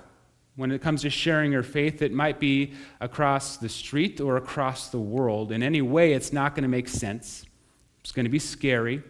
When 0.55 0.71
it 0.71 0.81
comes 0.81 1.01
to 1.03 1.09
sharing 1.09 1.51
your 1.51 1.63
faith, 1.63 2.01
it 2.01 2.11
might 2.11 2.39
be 2.39 2.73
across 2.99 3.57
the 3.57 3.69
street 3.69 4.19
or 4.19 4.37
across 4.37 4.89
the 4.89 4.99
world. 4.99 5.51
In 5.51 5.63
any 5.63 5.81
way, 5.81 6.13
it's 6.13 6.33
not 6.33 6.55
going 6.55 6.63
to 6.63 6.69
make 6.69 6.87
sense. 6.87 7.45
It's 8.01 8.11
going 8.11 8.25
to 8.25 8.29
be 8.29 8.39
scary. 8.39 9.01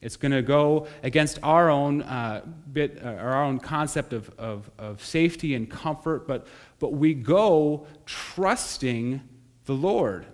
It's 0.00 0.16
going 0.16 0.32
to 0.32 0.42
go 0.42 0.86
against 1.02 1.38
our 1.42 1.70
own 1.70 2.02
uh, 2.02 2.44
bit, 2.72 3.00
uh, 3.02 3.08
our 3.08 3.42
own 3.42 3.58
concept 3.58 4.12
of, 4.12 4.30
of, 4.38 4.70
of 4.78 5.04
safety 5.04 5.54
and 5.54 5.68
comfort, 5.68 6.26
but, 6.26 6.46
but 6.78 6.92
we 6.92 7.14
go 7.14 7.86
trusting 8.06 9.20
the 9.66 9.74
Lord. 9.74 10.26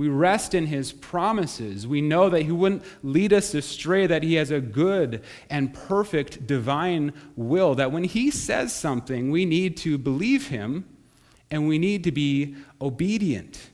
We 0.00 0.08
rest 0.08 0.54
in 0.54 0.64
his 0.64 0.92
promises. 0.92 1.86
We 1.86 2.00
know 2.00 2.30
that 2.30 2.44
he 2.44 2.52
wouldn't 2.52 2.84
lead 3.02 3.34
us 3.34 3.52
astray, 3.52 4.06
that 4.06 4.22
he 4.22 4.36
has 4.36 4.50
a 4.50 4.58
good 4.58 5.22
and 5.50 5.74
perfect 5.74 6.46
divine 6.46 7.12
will, 7.36 7.74
that 7.74 7.92
when 7.92 8.04
he 8.04 8.30
says 8.30 8.74
something, 8.74 9.30
we 9.30 9.44
need 9.44 9.76
to 9.76 9.98
believe 9.98 10.48
him 10.48 10.88
and 11.50 11.68
we 11.68 11.78
need 11.78 12.04
to 12.04 12.12
be 12.12 12.56
obedient. 12.80 13.68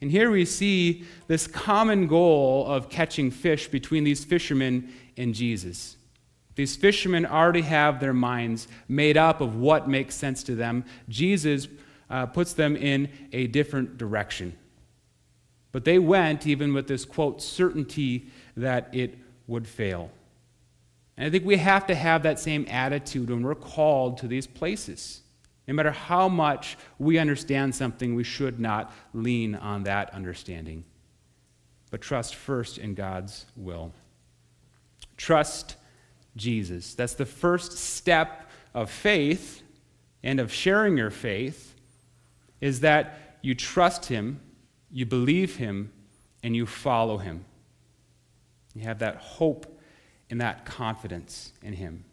And 0.00 0.10
here 0.10 0.30
we 0.30 0.46
see 0.46 1.04
this 1.26 1.46
common 1.46 2.06
goal 2.06 2.66
of 2.66 2.88
catching 2.88 3.30
fish 3.30 3.68
between 3.68 4.02
these 4.02 4.24
fishermen 4.24 4.90
and 5.18 5.34
Jesus. 5.34 5.98
These 6.54 6.74
fishermen 6.74 7.26
already 7.26 7.60
have 7.60 8.00
their 8.00 8.14
minds 8.14 8.66
made 8.88 9.18
up 9.18 9.42
of 9.42 9.56
what 9.56 9.90
makes 9.90 10.14
sense 10.14 10.42
to 10.44 10.54
them. 10.54 10.86
Jesus 11.10 11.68
uh, 12.10 12.26
puts 12.26 12.52
them 12.52 12.76
in 12.76 13.08
a 13.32 13.46
different 13.46 13.98
direction. 13.98 14.56
But 15.72 15.84
they 15.84 15.98
went 15.98 16.46
even 16.46 16.74
with 16.74 16.86
this, 16.86 17.04
quote, 17.04 17.42
certainty 17.42 18.26
that 18.56 18.88
it 18.92 19.18
would 19.46 19.66
fail. 19.66 20.10
And 21.16 21.26
I 21.26 21.30
think 21.30 21.44
we 21.44 21.56
have 21.56 21.86
to 21.86 21.94
have 21.94 22.22
that 22.22 22.38
same 22.38 22.66
attitude 22.68 23.30
when 23.30 23.42
we're 23.42 23.54
called 23.54 24.18
to 24.18 24.28
these 24.28 24.46
places. 24.46 25.22
No 25.66 25.74
matter 25.74 25.92
how 25.92 26.28
much 26.28 26.76
we 26.98 27.18
understand 27.18 27.74
something, 27.74 28.14
we 28.14 28.24
should 28.24 28.58
not 28.58 28.92
lean 29.14 29.54
on 29.54 29.84
that 29.84 30.12
understanding, 30.12 30.84
but 31.90 32.00
trust 32.00 32.34
first 32.34 32.78
in 32.78 32.94
God's 32.94 33.46
will. 33.56 33.92
Trust 35.16 35.76
Jesus. 36.36 36.94
That's 36.94 37.14
the 37.14 37.26
first 37.26 37.72
step 37.72 38.50
of 38.74 38.90
faith 38.90 39.62
and 40.22 40.40
of 40.40 40.52
sharing 40.52 40.96
your 40.96 41.10
faith 41.10 41.71
is 42.62 42.80
that 42.80 43.36
you 43.42 43.54
trust 43.54 44.06
Him, 44.06 44.40
you 44.90 45.04
believe 45.04 45.56
Him, 45.56 45.92
and 46.42 46.56
you 46.56 46.64
follow 46.64 47.18
Him. 47.18 47.44
You 48.74 48.84
have 48.84 49.00
that 49.00 49.16
hope 49.16 49.78
and 50.30 50.40
that 50.40 50.64
confidence 50.64 51.52
in 51.60 51.74
Him. 51.74 52.04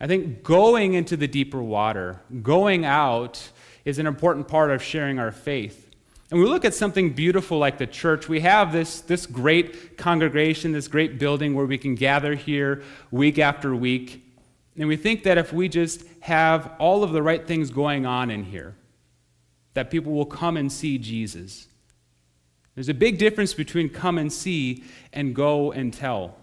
I 0.00 0.06
think 0.06 0.44
going 0.44 0.94
into 0.94 1.16
the 1.16 1.26
deeper 1.26 1.60
water, 1.60 2.20
going 2.42 2.84
out, 2.84 3.50
is 3.84 3.98
an 3.98 4.06
important 4.06 4.46
part 4.46 4.70
of 4.70 4.82
sharing 4.82 5.18
our 5.18 5.32
faith. 5.32 5.86
And 6.30 6.38
we 6.38 6.46
look 6.46 6.66
at 6.66 6.74
something 6.74 7.14
beautiful 7.14 7.58
like 7.58 7.78
the 7.78 7.86
church. 7.86 8.28
We 8.28 8.40
have 8.40 8.70
this, 8.70 9.00
this 9.00 9.24
great 9.24 9.96
congregation, 9.96 10.72
this 10.72 10.86
great 10.86 11.18
building 11.18 11.54
where 11.54 11.64
we 11.64 11.78
can 11.78 11.94
gather 11.94 12.34
here 12.34 12.82
week 13.10 13.38
after 13.38 13.74
week. 13.74 14.22
And 14.76 14.86
we 14.86 14.96
think 14.96 15.22
that 15.22 15.38
if 15.38 15.52
we 15.52 15.68
just 15.68 16.04
have 16.20 16.72
all 16.78 17.02
of 17.02 17.12
the 17.12 17.22
right 17.22 17.44
things 17.44 17.70
going 17.70 18.04
on 18.04 18.30
in 18.30 18.44
here, 18.44 18.76
that 19.78 19.92
people 19.92 20.12
will 20.12 20.26
come 20.26 20.56
and 20.56 20.72
see 20.72 20.98
Jesus. 20.98 21.68
There's 22.74 22.88
a 22.88 22.94
big 22.94 23.16
difference 23.16 23.54
between 23.54 23.90
come 23.90 24.18
and 24.18 24.32
see 24.32 24.82
and 25.12 25.36
go 25.36 25.70
and 25.70 25.94
tell. 25.94 26.34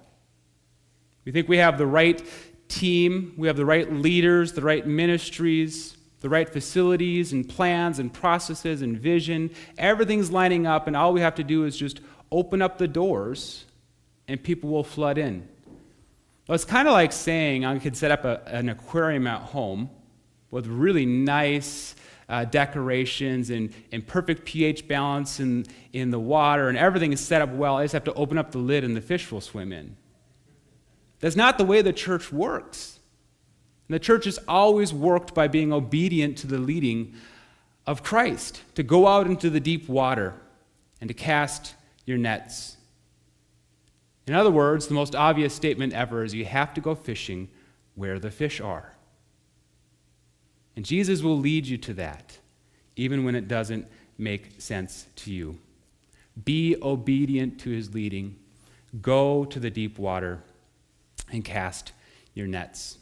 We 1.26 1.34
think 1.34 1.50
we 1.50 1.58
have 1.58 1.78
the 1.78 1.86
right 1.86 2.26
team, 2.70 3.34
we 3.38 3.48
have 3.48 3.58
the 3.58 3.66
right 3.66 3.92
leaders, 3.92 4.54
the 4.54 4.62
right 4.62 4.88
ministries, 4.88 5.98
the 6.22 6.30
right 6.30 6.48
facilities 6.48 7.34
and 7.34 7.46
plans 7.50 8.00
and 8.00 8.14
processes 8.14 8.82
and 8.82 8.98
vision. 8.98 9.52
Everything's 9.78 10.32
lining 10.32 10.66
up, 10.66 10.88
and 10.88 10.96
all 10.96 11.12
we 11.12 11.20
have 11.20 11.36
to 11.36 11.44
do 11.44 11.66
is 11.66 11.76
just 11.76 12.00
open 12.32 12.62
up 12.62 12.78
the 12.78 12.88
doors 12.88 13.66
and 14.30 14.42
people 14.42 14.70
will 14.70 14.86
flood 14.86 15.18
in. 15.18 15.46
Well, 16.48 16.56
it's 16.56 16.64
kind 16.64 16.88
of 16.88 16.94
like 16.94 17.12
saying 17.12 17.66
I 17.66 17.80
could 17.80 17.98
set 17.98 18.12
up 18.12 18.24
a, 18.24 18.42
an 18.46 18.70
aquarium 18.70 19.28
at 19.28 19.42
home 19.42 19.90
with 20.52 20.68
really 20.68 21.06
nice 21.06 21.96
uh, 22.28 22.46
decorations 22.46 23.50
and, 23.50 23.74
and 23.92 24.06
perfect 24.06 24.46
pH 24.46 24.88
balance 24.88 25.40
in, 25.40 25.66
in 25.94 26.10
the 26.10 26.20
water, 26.20 26.70
and 26.70 26.78
everything 26.78 27.14
is 27.14 27.20
set 27.20 27.42
up 27.42 27.52
well. 27.52 27.78
I 27.78 27.84
just 27.84 27.94
have 27.94 28.04
to 28.06 28.14
open 28.14 28.38
up 28.38 28.52
the 28.52 28.58
lid 28.58 28.84
and 28.84 28.96
the 28.96 29.02
fish 29.02 29.32
will 29.32 29.42
swim 29.42 29.72
in. 29.72 29.96
That's 31.20 31.36
not 31.36 31.58
the 31.58 31.66
way 31.66 31.82
the 31.82 31.94
church 31.94 32.32
works. 32.32 33.00
And 33.88 33.96
the 33.96 34.00
church 34.00 34.26
has 34.26 34.40
always 34.48 34.94
worked 34.94 35.34
by 35.34 35.48
being 35.48 35.72
obedient 35.72 36.38
to 36.40 36.48
the 36.48 36.58
leading 36.58 37.14
of 37.86 38.02
Christ, 38.02 38.62
to 38.74 38.82
go 38.82 39.08
out 39.08 39.28
into 39.28 39.50
the 39.50 39.60
deep 39.60 39.88
water 39.88 40.34
and 41.00 41.08
to 41.08 41.14
cast 41.14 41.76
your 42.06 42.18
nets. 42.18 42.78
In 44.28 44.34
other 44.34 44.50
words, 44.50 44.88
the 44.88 44.96
most 44.96 45.14
obvious 45.14 45.54
statement 45.54 45.94
ever 45.94 46.24
is 46.24 46.34
you 46.34 46.46
have 46.46 46.74
to 46.74 46.82
go 46.82 46.96
fishing 46.96 47.48
where 47.94 48.18
the 48.18 48.32
fish 48.32 48.60
are. 48.60 48.95
And 50.76 50.86
Jesus 50.86 51.22
will 51.22 51.38
lead 51.38 51.66
you 51.66 51.78
to 51.80 51.94
that, 51.96 52.38
even 52.96 53.24
when 53.24 53.36
it 53.36 53.48
doesn't 53.48 53.88
make 54.18 54.60
sense 54.60 55.08
to 55.18 55.32
you. 55.32 55.58
Be 56.44 56.76
obedient 56.82 57.60
to 57.62 57.70
his 57.70 57.94
leading. 57.94 58.36
Go 59.02 59.46
to 59.46 59.60
the 59.60 59.70
deep 59.70 59.98
water 59.98 60.42
and 61.32 61.44
cast 61.44 61.94
your 62.34 62.48
nets. 62.48 62.98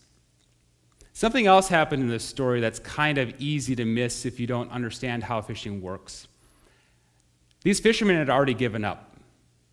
Something 1.13 1.45
else 1.45 1.67
happened 1.67 2.01
in 2.03 2.09
this 2.09 2.23
story 2.23 2.59
that's 2.59 2.79
kind 2.79 3.17
of 3.17 3.33
easy 3.39 3.75
to 3.75 3.85
miss 3.85 4.25
if 4.25 4.39
you 4.39 4.47
don't 4.47 4.71
understand 4.71 5.23
how 5.23 5.41
fishing 5.41 5.81
works. 5.81 6.27
These 7.63 7.79
fishermen 7.79 8.17
had 8.17 8.29
already 8.29 8.55
given 8.55 8.83
up. 8.83 9.15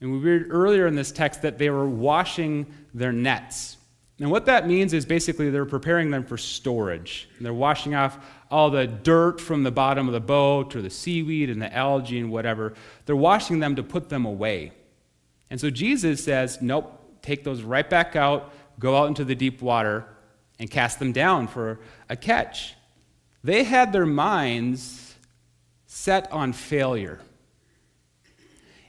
And 0.00 0.12
we 0.12 0.18
read 0.18 0.46
earlier 0.50 0.86
in 0.86 0.94
this 0.94 1.12
text 1.12 1.42
that 1.42 1.58
they 1.58 1.70
were 1.70 1.88
washing 1.88 2.66
their 2.94 3.12
nets. 3.12 3.76
And 4.20 4.30
what 4.30 4.44
that 4.46 4.68
means 4.68 4.92
is 4.92 5.06
basically 5.06 5.48
they're 5.48 5.64
preparing 5.64 6.10
them 6.10 6.24
for 6.24 6.36
storage. 6.36 7.26
They're 7.40 7.54
washing 7.54 7.94
off 7.94 8.18
all 8.50 8.70
the 8.70 8.86
dirt 8.86 9.40
from 9.40 9.62
the 9.62 9.70
bottom 9.70 10.06
of 10.08 10.12
the 10.12 10.20
boat 10.20 10.76
or 10.76 10.82
the 10.82 10.90
seaweed 10.90 11.48
and 11.48 11.60
the 11.60 11.74
algae 11.74 12.20
and 12.20 12.30
whatever. 12.30 12.74
They're 13.06 13.16
washing 13.16 13.60
them 13.60 13.76
to 13.76 13.82
put 13.82 14.10
them 14.10 14.26
away. 14.26 14.72
And 15.48 15.58
so 15.58 15.70
Jesus 15.70 16.22
says, 16.22 16.60
nope, 16.60 17.22
take 17.22 17.44
those 17.44 17.62
right 17.62 17.88
back 17.88 18.14
out, 18.14 18.52
go 18.78 18.94
out 18.94 19.08
into 19.08 19.24
the 19.24 19.34
deep 19.34 19.62
water, 19.62 20.04
and 20.58 20.70
cast 20.70 20.98
them 20.98 21.12
down 21.12 21.48
for 21.48 21.80
a 22.10 22.16
catch. 22.16 22.74
They 23.42 23.64
had 23.64 23.90
their 23.90 24.04
minds 24.04 25.14
set 25.86 26.30
on 26.30 26.52
failure. 26.52 27.20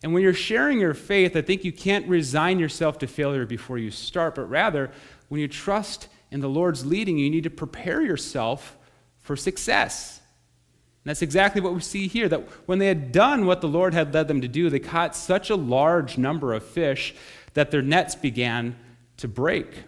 And 0.04 0.14
when 0.14 0.24
you're 0.24 0.34
sharing 0.34 0.80
your 0.80 0.94
faith, 0.94 1.38
I 1.38 1.42
think 1.42 1.64
you 1.64 1.72
can't 1.72 2.08
resign 2.08 2.60
yourself 2.60 2.98
to 3.00 3.08
failure 3.08 3.46
before 3.46 3.78
you 3.78 3.92
start, 3.92 4.36
but 4.36 4.50
rather, 4.50 4.92
when 5.32 5.40
you 5.40 5.48
trust 5.48 6.10
in 6.30 6.42
the 6.42 6.50
Lord's 6.50 6.86
leading, 6.86 7.18
you 7.18 7.30
need 7.30 7.46
to 7.46 7.50
prepare 7.50 8.02
yourself 8.02 8.78
for 9.20 9.38
success. 9.38 10.18
And 10.18 11.10
that's 11.10 11.22
exactly 11.22 11.62
what 11.62 11.74
we 11.74 11.80
see 11.80 12.10
here 12.10 12.28
that 12.28 12.42
when 12.68 12.80
they 12.80 12.88
had 12.88 13.14
done 13.14 13.46
what 13.46 13.62
the 13.62 13.70
Lord 13.70 13.94
had 13.94 14.14
led 14.14 14.28
them 14.28 14.42
to 14.42 14.50
do, 14.50 14.70
they 14.70 14.78
caught 14.78 15.16
such 15.16 15.50
a 15.50 15.56
large 15.56 16.18
number 16.18 16.54
of 16.54 16.66
fish 16.66 17.16
that 17.54 17.72
their 17.72 17.82
nets 17.82 18.14
began 18.14 18.76
to 19.16 19.30
break. 19.30 19.86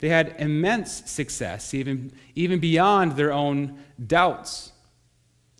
They 0.00 0.08
had 0.08 0.34
immense 0.40 1.08
success, 1.08 1.74
even, 1.74 2.10
even 2.34 2.58
beyond 2.58 3.12
their 3.12 3.32
own 3.32 3.78
doubts. 4.04 4.72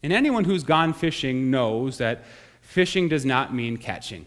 And 0.03 0.13
anyone 0.13 0.43
who's 0.43 0.65
gone 0.65 0.95
fishing 0.95 1.49
knows 1.49 1.99
that 1.99 2.25
fishing 2.61 3.09
does 3.09 3.25
not 3.25 3.55
mean 3.55 3.77
catching. 3.77 4.27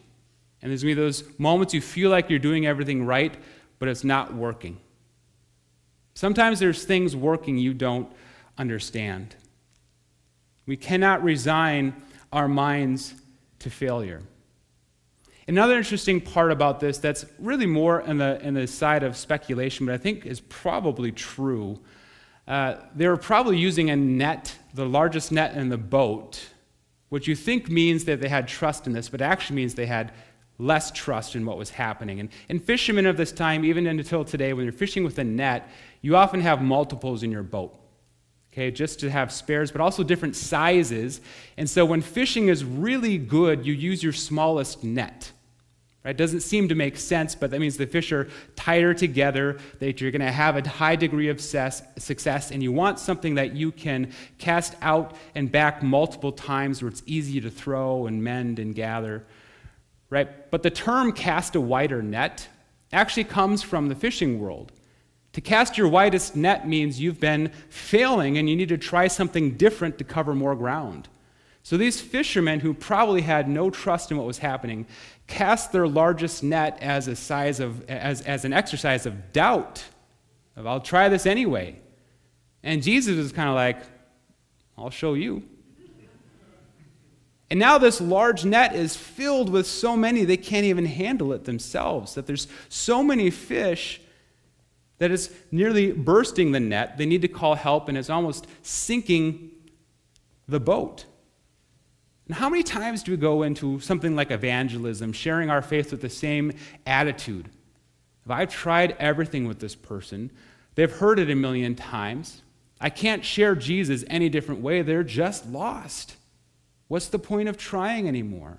And 0.61 0.69
there's 0.71 0.83
going 0.83 0.95
to 0.95 1.01
be 1.01 1.05
those 1.05 1.23
moments 1.37 1.73
you 1.73 1.81
feel 1.81 2.09
like 2.09 2.29
you're 2.29 2.39
doing 2.39 2.65
everything 2.65 3.05
right, 3.05 3.35
but 3.79 3.87
it's 3.87 4.03
not 4.03 4.33
working. 4.33 4.77
Sometimes 6.13 6.59
there's 6.59 6.83
things 6.83 7.15
working 7.15 7.57
you 7.57 7.73
don't 7.73 8.11
understand. 8.57 9.35
We 10.65 10.75
cannot 10.75 11.23
resign 11.23 11.95
our 12.33 12.47
minds 12.47 13.13
to 13.59 13.69
failure. 13.69 14.21
Another 15.47 15.77
interesting 15.77 16.21
part 16.21 16.51
about 16.51 16.79
this 16.79 16.99
that's 16.99 17.25
really 17.39 17.65
more 17.65 18.01
in 18.01 18.17
the, 18.17 18.39
in 18.45 18.53
the 18.53 18.67
side 18.67 19.01
of 19.01 19.17
speculation, 19.17 19.85
but 19.85 19.95
I 19.95 19.97
think 19.97 20.25
is 20.25 20.41
probably 20.41 21.11
true. 21.11 21.79
Uh, 22.47 22.75
they 22.95 23.07
were 23.07 23.17
probably 23.17 23.57
using 23.57 23.89
a 23.89 23.95
net, 23.95 24.55
the 24.75 24.85
largest 24.85 25.31
net 25.31 25.55
in 25.55 25.69
the 25.69 25.77
boat, 25.77 26.49
which 27.09 27.27
you 27.27 27.35
think 27.35 27.67
means 27.67 28.05
that 28.05 28.21
they 28.21 28.29
had 28.29 28.47
trust 28.47 28.85
in 28.85 28.93
this, 28.93 29.09
but 29.09 29.21
actually 29.21 29.55
means 29.55 29.73
they 29.73 29.87
had 29.87 30.11
less 30.59 30.91
trust 30.91 31.35
in 31.35 31.45
what 31.45 31.57
was 31.57 31.71
happening. 31.71 32.19
And, 32.19 32.29
and 32.49 32.63
fishermen 32.63 33.07
of 33.07 33.17
this 33.17 33.31
time, 33.31 33.65
even 33.65 33.87
until 33.87 34.23
today, 34.23 34.53
when 34.53 34.65
you're 34.65 34.73
fishing 34.73 35.03
with 35.03 35.17
a 35.17 35.23
net, 35.23 35.67
you 36.01 36.15
often 36.15 36.41
have 36.41 36.61
multiples 36.61 37.23
in 37.23 37.31
your 37.31 37.43
boat. 37.43 37.75
Okay, 38.51 38.69
just 38.71 38.99
to 38.99 39.09
have 39.09 39.31
spares, 39.31 39.71
but 39.71 39.79
also 39.79 40.03
different 40.03 40.35
sizes. 40.35 41.21
And 41.55 41.69
so 41.69 41.85
when 41.85 42.01
fishing 42.01 42.49
is 42.49 42.65
really 42.65 43.17
good, 43.17 43.65
you 43.65 43.73
use 43.73 44.03
your 44.03 44.13
smallest 44.13 44.83
net. 44.83 45.31
Right? 46.03 46.15
Doesn't 46.15 46.41
seem 46.41 46.69
to 46.69 46.75
make 46.75 46.97
sense, 46.97 47.35
but 47.35 47.51
that 47.51 47.59
means 47.59 47.77
the 47.77 47.85
fish 47.85 48.11
are 48.11 48.29
tighter 48.55 48.93
together, 48.93 49.59
that 49.79 50.01
you're 50.01 50.11
going 50.11 50.21
to 50.21 50.31
have 50.31 50.55
a 50.57 50.67
high 50.67 50.95
degree 50.95 51.27
of 51.27 51.39
success, 51.41 52.51
and 52.51 52.63
you 52.63 52.71
want 52.71 52.99
something 52.99 53.35
that 53.35 53.53
you 53.53 53.71
can 53.71 54.11
cast 54.37 54.75
out 54.81 55.15
and 55.35 55.51
back 55.51 55.83
multiple 55.83 56.31
times 56.31 56.81
where 56.81 56.89
it's 56.89 57.03
easy 57.05 57.39
to 57.41 57.51
throw 57.51 58.07
and 58.07 58.23
mend 58.23 58.59
and 58.59 58.75
gather. 58.75 59.25
Right? 60.09 60.49
But 60.49 60.63
the 60.63 60.69
term 60.69 61.11
cast 61.11 61.55
a 61.55 61.61
wider 61.61 62.01
net 62.01 62.47
actually 62.91 63.25
comes 63.25 63.61
from 63.61 63.89
the 63.89 63.95
fishing 63.95 64.39
world. 64.39 64.71
To 65.33 65.41
cast 65.41 65.77
your 65.77 65.87
widest 65.87 66.35
net 66.35 66.67
means 66.67 66.99
you've 66.99 67.19
been 67.19 67.51
failing 67.69 68.37
and 68.37 68.49
you 68.49 68.55
need 68.55 68.69
to 68.69 68.77
try 68.77 69.07
something 69.07 69.51
different 69.51 69.97
to 69.99 70.03
cover 70.03 70.33
more 70.33 70.55
ground. 70.55 71.07
So 71.61 71.77
these 71.77 72.01
fishermen 72.01 72.61
who 72.61 72.73
probably 72.73 73.21
had 73.21 73.47
no 73.47 73.69
trust 73.69 74.09
in 74.09 74.17
what 74.17 74.25
was 74.25 74.39
happening 74.39 74.87
cast 75.27 75.71
their 75.71 75.87
largest 75.87 76.43
net 76.43 76.79
as 76.81 77.07
a 77.07 77.15
size 77.15 77.59
of 77.59 77.87
as, 77.87 78.21
as 78.21 78.43
an 78.43 78.53
exercise 78.53 79.05
of 79.05 79.31
doubt 79.33 79.83
of 80.55 80.65
I'll 80.67 80.81
try 80.81 81.09
this 81.09 81.25
anyway. 81.25 81.77
And 82.63 82.83
Jesus 82.83 83.15
is 83.17 83.31
kind 83.31 83.47
of 83.47 83.55
like, 83.55 83.77
I'll 84.77 84.89
show 84.89 85.13
you. 85.13 85.43
And 87.51 87.59
now 87.59 87.77
this 87.77 87.99
large 87.99 88.45
net 88.45 88.75
is 88.75 88.95
filled 88.95 89.49
with 89.49 89.65
so 89.65 89.97
many 89.97 90.23
they 90.23 90.37
can't 90.37 90.65
even 90.65 90.85
handle 90.85 91.33
it 91.33 91.45
themselves. 91.45 92.13
That 92.13 92.27
there's 92.27 92.47
so 92.69 93.03
many 93.03 93.29
fish 93.31 94.01
that 94.99 95.11
it's 95.11 95.29
nearly 95.51 95.91
bursting 95.91 96.51
the 96.51 96.59
net. 96.59 96.97
They 96.97 97.05
need 97.05 97.21
to 97.23 97.27
call 97.27 97.55
help 97.55 97.89
and 97.89 97.97
it's 97.97 98.09
almost 98.09 98.47
sinking 98.61 99.51
the 100.47 100.59
boat. 100.59 101.05
And 102.27 102.35
how 102.35 102.49
many 102.49 102.61
times 102.61 103.01
do 103.01 103.11
we 103.11 103.17
go 103.17 103.41
into 103.41 103.79
something 103.79 104.15
like 104.15 104.29
evangelism, 104.29 105.13
sharing 105.13 105.49
our 105.49 105.63
faith 105.63 105.89
with 105.89 106.01
the 106.01 106.09
same 106.09 106.51
attitude? 106.85 107.49
If 108.25 108.29
I've 108.29 108.53
tried 108.53 108.95
everything 108.99 109.47
with 109.47 109.59
this 109.59 109.73
person, 109.73 110.29
they've 110.75 110.91
heard 110.91 111.17
it 111.17 111.31
a 111.31 111.35
million 111.35 111.73
times. 111.73 112.43
I 112.79 112.91
can't 112.91 113.25
share 113.25 113.55
Jesus 113.55 114.03
any 114.07 114.29
different 114.29 114.61
way. 114.61 114.83
They're 114.83 115.03
just 115.03 115.47
lost. 115.47 116.17
What's 116.89 117.07
the 117.07 117.19
point 117.19 117.47
of 117.47 117.55
trying 117.55 118.07
anymore? 118.07 118.57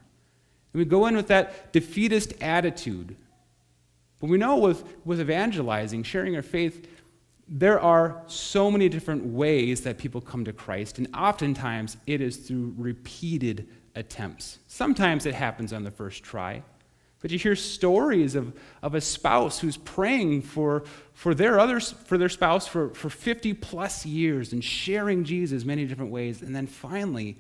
And 0.73 0.79
we 0.79 0.85
go 0.87 1.07
in 1.07 1.16
with 1.16 1.29
that 1.29 1.73
defeatist 1.73 2.33
attitude. 2.40 3.16
But 4.21 4.31
we 4.31 4.38
know 4.38 4.57
with, 4.57 4.85
with 5.05 5.21
evangelizing, 5.21 6.05
sharing 6.05 6.37
our 6.37 6.43
faith, 6.43 6.88
there 7.49 7.81
are 7.81 8.23
so 8.29 8.71
many 8.71 8.88
different 8.88 9.27
ways 9.27 9.81
that 9.81 9.99
people 9.99 10.21
come 10.21 10.45
to 10.45 10.53
Christ, 10.53 10.99
and 10.99 11.09
oftentimes 11.14 11.97
it 12.07 12.21
is 12.21 12.37
through 12.37 12.75
repeated 12.79 13.69
attempts. 13.97 14.61
Sometimes 14.69 15.27
it 15.27 15.35
happens 15.35 15.73
on 15.73 15.83
the 15.83 15.90
first 15.90 16.23
try, 16.23 16.62
but 17.21 17.33
you 17.33 17.38
hear 17.38 17.57
stories 17.57 18.37
of, 18.37 18.53
of 18.83 18.95
a 18.95 19.01
spouse 19.01 19.59
who's 19.59 19.77
praying 19.77 20.43
for, 20.43 20.85
for, 21.12 21.35
their, 21.35 21.59
others, 21.59 21.90
for 22.05 22.16
their 22.16 22.29
spouse 22.29 22.69
for, 22.69 22.90
for 22.95 23.11
50 23.11 23.55
plus 23.55 24.07
years 24.07 24.53
and 24.53 24.62
sharing 24.62 25.25
Jesus 25.25 25.64
many 25.64 25.87
different 25.87 26.12
ways, 26.12 26.43
and 26.43 26.55
then 26.55 26.69
finally 26.69 27.37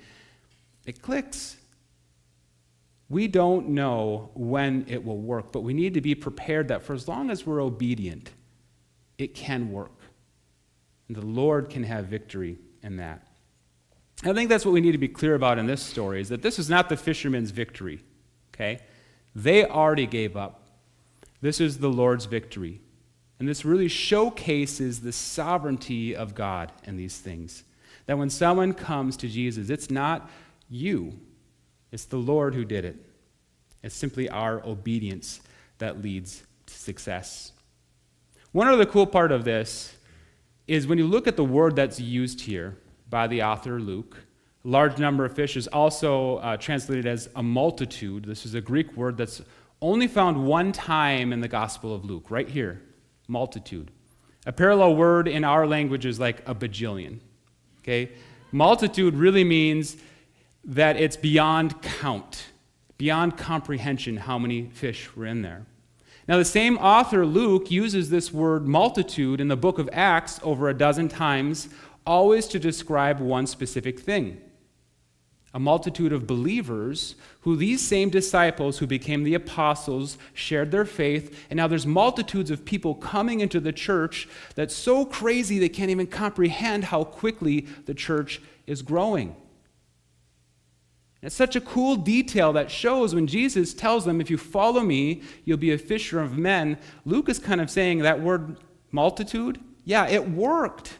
it 0.86 1.02
clicks. 1.02 1.56
We 3.08 3.26
don't 3.26 3.70
know 3.70 4.30
when 4.34 4.84
it 4.88 5.04
will 5.04 5.18
work, 5.18 5.52
but 5.52 5.60
we 5.60 5.74
need 5.74 5.94
to 5.94 6.00
be 6.00 6.14
prepared 6.14 6.68
that 6.68 6.82
for 6.82 6.94
as 6.94 7.08
long 7.08 7.30
as 7.30 7.44
we're 7.44 7.60
obedient, 7.60 8.30
it 9.18 9.34
can 9.34 9.72
work. 9.72 9.98
And 11.08 11.16
the 11.16 11.26
Lord 11.26 11.70
can 11.70 11.82
have 11.82 12.06
victory 12.06 12.58
in 12.82 12.96
that. 12.98 13.26
I 14.22 14.32
think 14.32 14.48
that's 14.48 14.64
what 14.64 14.72
we 14.72 14.80
need 14.80 14.92
to 14.92 14.98
be 14.98 15.08
clear 15.08 15.34
about 15.34 15.58
in 15.58 15.66
this 15.66 15.82
story 15.82 16.20
is 16.20 16.28
that 16.28 16.42
this 16.42 16.58
is 16.58 16.68
not 16.68 16.88
the 16.88 16.96
fishermen's 16.96 17.50
victory. 17.50 18.00
Okay? 18.54 18.78
They 19.34 19.64
already 19.64 20.06
gave 20.06 20.36
up. 20.36 20.68
This 21.40 21.60
is 21.60 21.78
the 21.78 21.88
Lord's 21.88 22.26
victory. 22.26 22.80
And 23.38 23.48
this 23.48 23.64
really 23.64 23.88
showcases 23.88 25.00
the 25.00 25.12
sovereignty 25.12 26.14
of 26.14 26.34
God 26.34 26.70
in 26.84 26.96
these 26.96 27.18
things. 27.18 27.64
That 28.06 28.18
when 28.18 28.28
someone 28.28 28.74
comes 28.74 29.16
to 29.18 29.28
Jesus, 29.28 29.70
it's 29.70 29.90
not 29.90 30.30
you, 30.70 31.18
it's 31.92 32.04
the 32.06 32.16
Lord 32.16 32.54
who 32.54 32.64
did 32.64 32.84
it. 32.84 32.96
It's 33.82 33.94
simply 33.94 34.28
our 34.28 34.64
obedience 34.64 35.40
that 35.78 36.00
leads 36.00 36.42
to 36.66 36.74
success. 36.74 37.52
One 38.52 38.68
other 38.68 38.86
cool 38.86 39.06
part 39.06 39.32
of 39.32 39.44
this 39.44 39.96
is 40.66 40.86
when 40.86 40.98
you 40.98 41.06
look 41.06 41.26
at 41.26 41.36
the 41.36 41.44
word 41.44 41.76
that's 41.76 41.98
used 41.98 42.40
here 42.42 42.76
by 43.08 43.26
the 43.26 43.42
author 43.42 43.80
Luke, 43.80 44.16
large 44.64 44.98
number 44.98 45.24
of 45.24 45.34
fish 45.34 45.56
is 45.56 45.66
also 45.68 46.36
uh, 46.36 46.56
translated 46.56 47.06
as 47.06 47.28
a 47.36 47.42
multitude. 47.42 48.24
This 48.24 48.46
is 48.46 48.54
a 48.54 48.60
Greek 48.60 48.96
word 48.96 49.16
that's 49.16 49.42
only 49.82 50.06
found 50.06 50.44
one 50.44 50.72
time 50.72 51.32
in 51.32 51.40
the 51.40 51.48
Gospel 51.48 51.94
of 51.94 52.04
Luke, 52.04 52.30
right 52.30 52.48
here 52.48 52.82
multitude. 53.30 53.90
A 54.46 54.52
parallel 54.52 54.96
word 54.96 55.28
in 55.28 55.44
our 55.44 55.66
language 55.66 56.04
is 56.04 56.18
like 56.18 56.46
a 56.48 56.54
bajillion. 56.54 57.20
Okay? 57.78 58.10
Multitude 58.52 59.14
really 59.14 59.44
means 59.44 59.96
that 60.64 60.96
it's 60.96 61.16
beyond 61.16 61.80
count, 61.82 62.48
beyond 62.98 63.36
comprehension 63.36 64.18
how 64.18 64.38
many 64.38 64.70
fish 64.72 65.14
were 65.16 65.26
in 65.26 65.42
there. 65.42 65.66
Now, 66.28 66.36
the 66.36 66.44
same 66.44 66.78
author, 66.78 67.26
Luke, 67.26 67.70
uses 67.70 68.10
this 68.10 68.32
word 68.32 68.68
multitude 68.68 69.40
in 69.40 69.48
the 69.48 69.56
book 69.56 69.78
of 69.78 69.88
Acts 69.92 70.38
over 70.42 70.68
a 70.68 70.74
dozen 70.74 71.08
times, 71.08 71.68
always 72.06 72.46
to 72.48 72.58
describe 72.58 73.20
one 73.20 73.46
specific 73.46 74.00
thing 74.00 74.40
a 75.52 75.58
multitude 75.58 76.12
of 76.12 76.26
believers 76.26 77.16
who 77.40 77.56
these 77.56 77.80
same 77.80 78.08
disciples 78.08 78.78
who 78.78 78.86
became 78.86 79.24
the 79.24 79.34
apostles 79.34 80.16
shared 80.32 80.70
their 80.70 80.84
faith 80.84 81.46
and 81.50 81.56
now 81.56 81.66
there's 81.66 81.86
multitudes 81.86 82.50
of 82.50 82.64
people 82.64 82.94
coming 82.94 83.40
into 83.40 83.58
the 83.58 83.72
church 83.72 84.28
that's 84.54 84.74
so 84.74 85.04
crazy 85.04 85.58
they 85.58 85.68
can't 85.68 85.90
even 85.90 86.06
comprehend 86.06 86.84
how 86.84 87.02
quickly 87.02 87.66
the 87.86 87.94
church 87.94 88.40
is 88.66 88.82
growing 88.82 89.34
it's 91.22 91.34
such 91.34 91.54
a 91.54 91.60
cool 91.60 91.96
detail 91.96 92.52
that 92.54 92.70
shows 92.70 93.14
when 93.14 93.26
Jesus 93.26 93.74
tells 93.74 94.04
them, 94.04 94.20
If 94.20 94.30
you 94.30 94.38
follow 94.38 94.80
me, 94.80 95.22
you'll 95.44 95.58
be 95.58 95.72
a 95.72 95.78
fisher 95.78 96.20
of 96.20 96.38
men. 96.38 96.78
Luke 97.04 97.28
is 97.28 97.38
kind 97.38 97.60
of 97.60 97.70
saying 97.70 97.98
that 98.00 98.20
word 98.20 98.56
multitude, 98.90 99.60
yeah, 99.84 100.06
it 100.08 100.30
worked. 100.30 100.98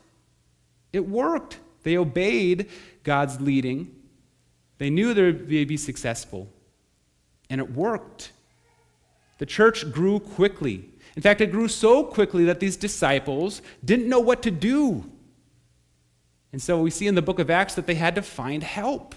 It 0.93 1.09
worked. 1.09 1.59
They 1.83 1.97
obeyed 1.97 2.69
God's 3.03 3.41
leading, 3.41 3.95
they 4.79 4.91
knew 4.91 5.15
they'd 5.15 5.69
be 5.69 5.77
successful, 5.77 6.49
and 7.49 7.61
it 7.61 7.71
worked. 7.73 8.33
The 9.39 9.47
church 9.47 9.91
grew 9.91 10.21
quickly. 10.21 10.85
In 11.17 11.23
fact, 11.23 11.41
it 11.41 11.51
grew 11.51 11.69
so 11.69 12.05
quickly 12.05 12.45
that 12.45 12.61
these 12.61 12.77
disciples 12.77 13.63
didn't 13.83 14.09
know 14.09 14.21
what 14.21 14.43
to 14.43 14.51
do. 14.51 15.11
And 16.53 16.61
so 16.61 16.81
we 16.83 16.91
see 16.91 17.07
in 17.07 17.15
the 17.15 17.23
book 17.23 17.39
of 17.39 17.49
Acts 17.51 17.75
that 17.75 17.87
they 17.87 17.95
had 17.95 18.15
to 18.17 18.23
find 18.23 18.63
help. 18.63 19.15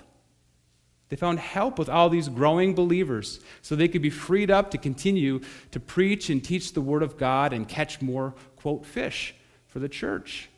They 1.10 1.16
found 1.16 1.40
help 1.40 1.78
with 1.78 1.90
all 1.90 2.10
these 2.10 2.30
growing 2.30 2.74
believers 2.74 3.40
so 3.62 3.76
they 3.76 3.88
could 3.88 4.02
be 4.02 4.10
freed 4.10 4.50
up 4.50 4.72
to 4.72 4.78
continue 4.78 5.42
to 5.72 5.80
preach 5.80 6.30
and 6.30 6.44
teach 6.44 6.74
the 6.74 6.82
Word 6.82 7.04
of 7.04 7.18
God 7.18 7.54
and 7.54 7.68
catch 7.68 8.02
more, 8.02 8.34
quote, 8.56 8.86
fish 8.86 9.36
for 9.68 9.80
the 9.80 9.90
church. 9.90 10.50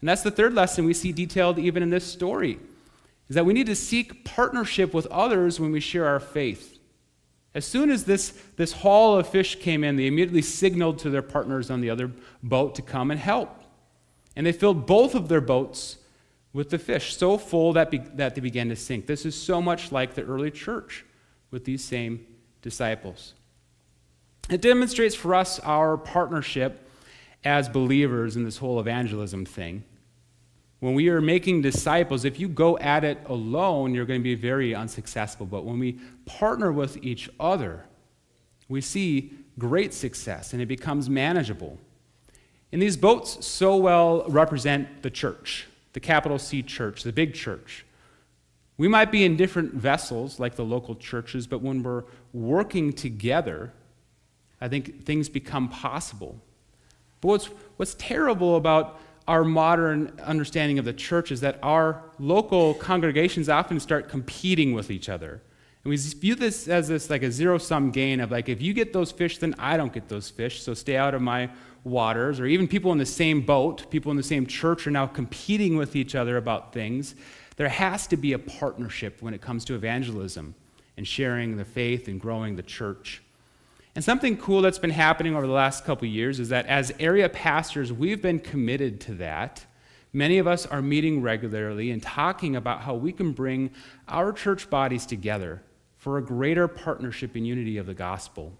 And 0.00 0.08
that's 0.08 0.22
the 0.22 0.30
third 0.30 0.54
lesson 0.54 0.84
we 0.84 0.94
see 0.94 1.12
detailed 1.12 1.58
even 1.58 1.82
in 1.82 1.90
this 1.90 2.04
story 2.04 2.58
is 3.28 3.36
that 3.36 3.46
we 3.46 3.52
need 3.52 3.66
to 3.66 3.76
seek 3.76 4.24
partnership 4.24 4.92
with 4.92 5.06
others 5.06 5.60
when 5.60 5.70
we 5.70 5.78
share 5.78 6.06
our 6.06 6.18
faith. 6.18 6.78
As 7.54 7.64
soon 7.64 7.90
as 7.90 8.04
this, 8.04 8.30
this 8.56 8.72
haul 8.72 9.16
of 9.18 9.28
fish 9.28 9.56
came 9.60 9.84
in, 9.84 9.96
they 9.96 10.06
immediately 10.06 10.42
signaled 10.42 10.98
to 11.00 11.10
their 11.10 11.22
partners 11.22 11.70
on 11.70 11.80
the 11.80 11.90
other 11.90 12.10
boat 12.42 12.74
to 12.76 12.82
come 12.82 13.10
and 13.10 13.20
help. 13.20 13.62
And 14.34 14.46
they 14.46 14.52
filled 14.52 14.86
both 14.86 15.14
of 15.14 15.28
their 15.28 15.40
boats 15.40 15.98
with 16.52 16.70
the 16.70 16.78
fish, 16.78 17.16
so 17.16 17.38
full 17.38 17.72
that, 17.74 17.90
be, 17.90 17.98
that 17.98 18.34
they 18.34 18.40
began 18.40 18.68
to 18.68 18.76
sink. 18.76 19.06
This 19.06 19.24
is 19.24 19.40
so 19.40 19.62
much 19.62 19.92
like 19.92 20.14
the 20.14 20.22
early 20.22 20.50
church 20.50 21.04
with 21.50 21.64
these 21.64 21.84
same 21.84 22.26
disciples. 22.62 23.34
It 24.48 24.60
demonstrates 24.60 25.14
for 25.14 25.34
us 25.34 25.60
our 25.60 25.96
partnership 25.96 26.88
as 27.44 27.68
believers 27.68 28.36
in 28.36 28.44
this 28.44 28.56
whole 28.56 28.80
evangelism 28.80 29.46
thing. 29.46 29.84
When 30.80 30.94
we 30.94 31.08
are 31.08 31.20
making 31.20 31.62
disciples, 31.62 32.24
if 32.24 32.40
you 32.40 32.48
go 32.48 32.78
at 32.78 33.04
it 33.04 33.18
alone, 33.26 33.94
you're 33.94 34.06
going 34.06 34.20
to 34.20 34.24
be 34.24 34.34
very 34.34 34.74
unsuccessful. 34.74 35.46
But 35.46 35.64
when 35.64 35.78
we 35.78 35.98
partner 36.24 36.72
with 36.72 37.02
each 37.04 37.28
other, 37.38 37.84
we 38.68 38.80
see 38.80 39.32
great 39.58 39.92
success 39.92 40.52
and 40.52 40.60
it 40.60 40.66
becomes 40.66 41.08
manageable. 41.08 41.78
And 42.72 42.80
these 42.80 42.96
boats 42.96 43.46
so 43.46 43.76
well 43.76 44.24
represent 44.28 45.02
the 45.02 45.10
church 45.10 45.66
the 45.92 46.00
capital 46.00 46.38
C 46.38 46.62
church, 46.62 47.02
the 47.02 47.12
big 47.12 47.34
church. 47.34 47.84
We 48.76 48.88
might 48.88 49.12
be 49.12 49.24
in 49.24 49.36
different 49.36 49.74
vessels 49.74 50.40
like 50.40 50.54
the 50.54 50.64
local 50.64 50.94
churches, 50.94 51.46
but 51.46 51.60
when 51.60 51.82
we're 51.82 52.04
working 52.32 52.92
together, 52.92 53.72
I 54.60 54.68
think 54.68 55.04
things 55.04 55.28
become 55.28 55.68
possible. 55.68 56.40
But 57.20 57.28
what's, 57.28 57.46
what's 57.76 57.94
terrible 57.98 58.56
about 58.56 58.98
our 59.28 59.44
modern 59.44 60.18
understanding 60.24 60.78
of 60.78 60.84
the 60.84 60.92
church 60.92 61.30
is 61.30 61.40
that 61.42 61.58
our 61.62 62.02
local 62.18 62.74
congregations 62.74 63.48
often 63.48 63.78
start 63.80 64.08
competing 64.08 64.72
with 64.72 64.90
each 64.90 65.08
other. 65.08 65.42
And 65.84 65.90
we 65.90 65.96
view 65.96 66.34
this 66.34 66.68
as 66.68 66.88
this 66.88 67.08
like 67.10 67.22
a 67.22 67.30
zero 67.30 67.58
sum 67.58 67.90
gain 67.90 68.20
of 68.20 68.30
like, 68.30 68.48
if 68.48 68.60
you 68.60 68.72
get 68.72 68.92
those 68.92 69.12
fish, 69.12 69.38
then 69.38 69.54
I 69.58 69.76
don't 69.76 69.92
get 69.92 70.08
those 70.08 70.28
fish, 70.30 70.62
so 70.62 70.74
stay 70.74 70.96
out 70.96 71.14
of 71.14 71.22
my 71.22 71.50
waters, 71.84 72.40
or 72.40 72.46
even 72.46 72.68
people 72.68 72.92
in 72.92 72.98
the 72.98 73.06
same 73.06 73.40
boat, 73.40 73.90
people 73.90 74.10
in 74.10 74.16
the 74.16 74.22
same 74.22 74.46
church 74.46 74.86
are 74.86 74.90
now 74.90 75.06
competing 75.06 75.76
with 75.76 75.96
each 75.96 76.14
other 76.14 76.36
about 76.36 76.72
things. 76.72 77.14
There 77.56 77.68
has 77.68 78.06
to 78.08 78.16
be 78.16 78.32
a 78.32 78.38
partnership 78.38 79.20
when 79.20 79.34
it 79.34 79.40
comes 79.40 79.64
to 79.66 79.74
evangelism 79.74 80.54
and 80.96 81.06
sharing 81.06 81.56
the 81.56 81.64
faith 81.64 82.08
and 82.08 82.20
growing 82.20 82.56
the 82.56 82.62
church. 82.62 83.22
And 83.94 84.04
something 84.04 84.36
cool 84.36 84.62
that's 84.62 84.78
been 84.78 84.90
happening 84.90 85.34
over 85.34 85.46
the 85.46 85.52
last 85.52 85.84
couple 85.84 86.06
years 86.06 86.38
is 86.38 86.50
that 86.50 86.66
as 86.66 86.92
area 87.00 87.28
pastors, 87.28 87.92
we've 87.92 88.22
been 88.22 88.38
committed 88.38 89.00
to 89.02 89.14
that. 89.14 89.64
Many 90.12 90.38
of 90.38 90.46
us 90.46 90.66
are 90.66 90.82
meeting 90.82 91.22
regularly 91.22 91.90
and 91.90 92.02
talking 92.02 92.56
about 92.56 92.82
how 92.82 92.94
we 92.94 93.12
can 93.12 93.32
bring 93.32 93.70
our 94.08 94.32
church 94.32 94.70
bodies 94.70 95.06
together 95.06 95.62
for 95.96 96.18
a 96.18 96.22
greater 96.24 96.66
partnership 96.68 97.34
and 97.34 97.46
unity 97.46 97.76
of 97.76 97.86
the 97.86 97.94
gospel. 97.94 98.52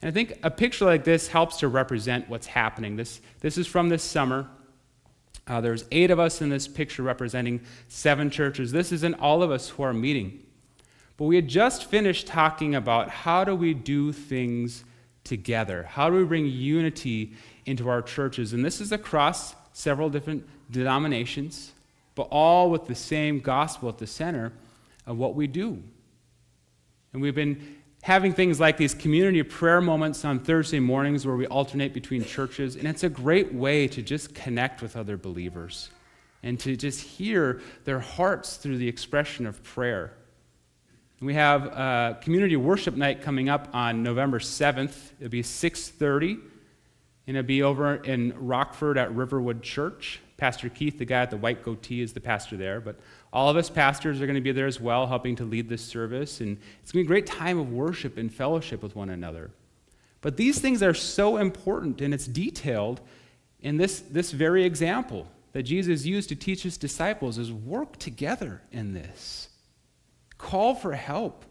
And 0.00 0.08
I 0.08 0.12
think 0.12 0.38
a 0.42 0.50
picture 0.50 0.84
like 0.84 1.04
this 1.04 1.28
helps 1.28 1.58
to 1.58 1.68
represent 1.68 2.28
what's 2.28 2.46
happening. 2.46 2.96
This, 2.96 3.20
this 3.40 3.58
is 3.58 3.66
from 3.66 3.88
this 3.88 4.02
summer. 4.02 4.48
Uh, 5.46 5.60
there's 5.60 5.84
eight 5.90 6.10
of 6.10 6.20
us 6.20 6.40
in 6.40 6.50
this 6.50 6.68
picture 6.68 7.02
representing 7.02 7.60
seven 7.88 8.30
churches. 8.30 8.70
This 8.70 8.92
isn't 8.92 9.14
all 9.14 9.42
of 9.42 9.50
us 9.50 9.70
who 9.70 9.82
are 9.82 9.92
meeting. 9.92 10.40
But 11.16 11.24
we 11.24 11.36
had 11.36 11.48
just 11.48 11.86
finished 11.86 12.26
talking 12.26 12.74
about 12.74 13.08
how 13.08 13.44
do 13.44 13.54
we 13.54 13.74
do 13.74 14.12
things 14.12 14.84
together? 15.24 15.82
How 15.82 16.08
do 16.08 16.16
we 16.16 16.24
bring 16.24 16.46
unity 16.46 17.32
into 17.66 17.88
our 17.88 18.02
churches? 18.02 18.52
And 18.52 18.64
this 18.64 18.80
is 18.80 18.92
across 18.92 19.54
several 19.72 20.10
different 20.10 20.46
denominations, 20.70 21.72
but 22.14 22.28
all 22.30 22.70
with 22.70 22.86
the 22.86 22.94
same 22.94 23.40
gospel 23.40 23.88
at 23.88 23.98
the 23.98 24.06
center 24.06 24.52
of 25.06 25.18
what 25.18 25.34
we 25.34 25.46
do. 25.46 25.82
And 27.12 27.22
we've 27.22 27.34
been 27.34 27.77
having 28.02 28.32
things 28.32 28.60
like 28.60 28.76
these 28.76 28.94
community 28.94 29.42
prayer 29.42 29.80
moments 29.80 30.24
on 30.24 30.38
Thursday 30.38 30.80
mornings 30.80 31.26
where 31.26 31.36
we 31.36 31.46
alternate 31.46 31.92
between 31.92 32.24
churches. 32.24 32.76
And 32.76 32.86
it's 32.86 33.02
a 33.02 33.08
great 33.08 33.52
way 33.52 33.88
to 33.88 34.02
just 34.02 34.34
connect 34.34 34.82
with 34.82 34.96
other 34.96 35.16
believers 35.16 35.90
and 36.42 36.58
to 36.60 36.76
just 36.76 37.00
hear 37.00 37.60
their 37.84 38.00
hearts 38.00 38.56
through 38.56 38.78
the 38.78 38.88
expression 38.88 39.46
of 39.46 39.62
prayer. 39.64 40.12
We 41.20 41.34
have 41.34 41.64
a 41.66 42.18
community 42.22 42.54
worship 42.54 42.94
night 42.94 43.22
coming 43.22 43.48
up 43.48 43.68
on 43.74 44.04
November 44.04 44.38
7th. 44.38 45.12
It'll 45.18 45.30
be 45.30 45.42
6:30 45.42 46.38
and 47.26 47.36
it'll 47.36 47.46
be 47.46 47.62
over 47.62 47.96
in 47.96 48.32
Rockford 48.38 48.96
at 48.96 49.12
Riverwood 49.12 49.62
Church. 49.62 50.20
Pastor 50.36 50.68
Keith, 50.68 50.98
the 50.98 51.04
guy 51.04 51.22
at 51.22 51.30
the 51.30 51.36
white 51.36 51.64
goatee, 51.64 52.00
is 52.00 52.12
the 52.12 52.20
pastor 52.20 52.56
there, 52.56 52.80
but 52.80 53.00
all 53.32 53.50
of 53.50 53.56
us 53.56 53.68
pastors 53.68 54.20
are 54.20 54.26
going 54.26 54.36
to 54.36 54.40
be 54.40 54.52
there 54.52 54.66
as 54.66 54.80
well, 54.80 55.06
helping 55.06 55.36
to 55.36 55.44
lead 55.44 55.68
this 55.68 55.84
service. 55.84 56.40
And 56.40 56.58
it's 56.82 56.92
going 56.92 57.04
to 57.04 57.08
be 57.08 57.14
a 57.14 57.14
great 57.14 57.26
time 57.26 57.58
of 57.58 57.72
worship 57.72 58.16
and 58.16 58.32
fellowship 58.32 58.82
with 58.82 58.96
one 58.96 59.10
another. 59.10 59.50
But 60.20 60.36
these 60.36 60.58
things 60.58 60.82
are 60.82 60.94
so 60.94 61.36
important, 61.36 62.00
and 62.00 62.12
it's 62.12 62.26
detailed 62.26 63.00
in 63.60 63.76
this, 63.76 64.00
this 64.00 64.32
very 64.32 64.64
example 64.64 65.26
that 65.52 65.62
Jesus 65.62 66.04
used 66.04 66.28
to 66.28 66.36
teach 66.36 66.62
his 66.62 66.76
disciples 66.76 67.38
is 67.38 67.52
work 67.52 67.96
together 67.98 68.62
in 68.72 68.94
this. 68.94 69.48
Call 70.36 70.74
for 70.74 70.92
help. 70.92 71.44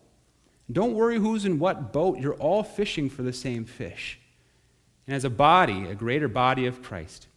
Don't 0.71 0.93
worry 0.93 1.17
who's 1.17 1.45
in 1.45 1.59
what 1.59 1.93
boat. 1.93 2.19
You're 2.19 2.35
all 2.35 2.63
fishing 2.63 3.09
for 3.09 3.23
the 3.23 3.33
same 3.33 3.65
fish. 3.65 4.19
And 5.05 5.15
as 5.15 5.23
a 5.23 5.29
body, 5.29 5.87
a 5.87 5.95
greater 5.95 6.27
body 6.27 6.65
of 6.65 6.81
Christ, 6.83 7.27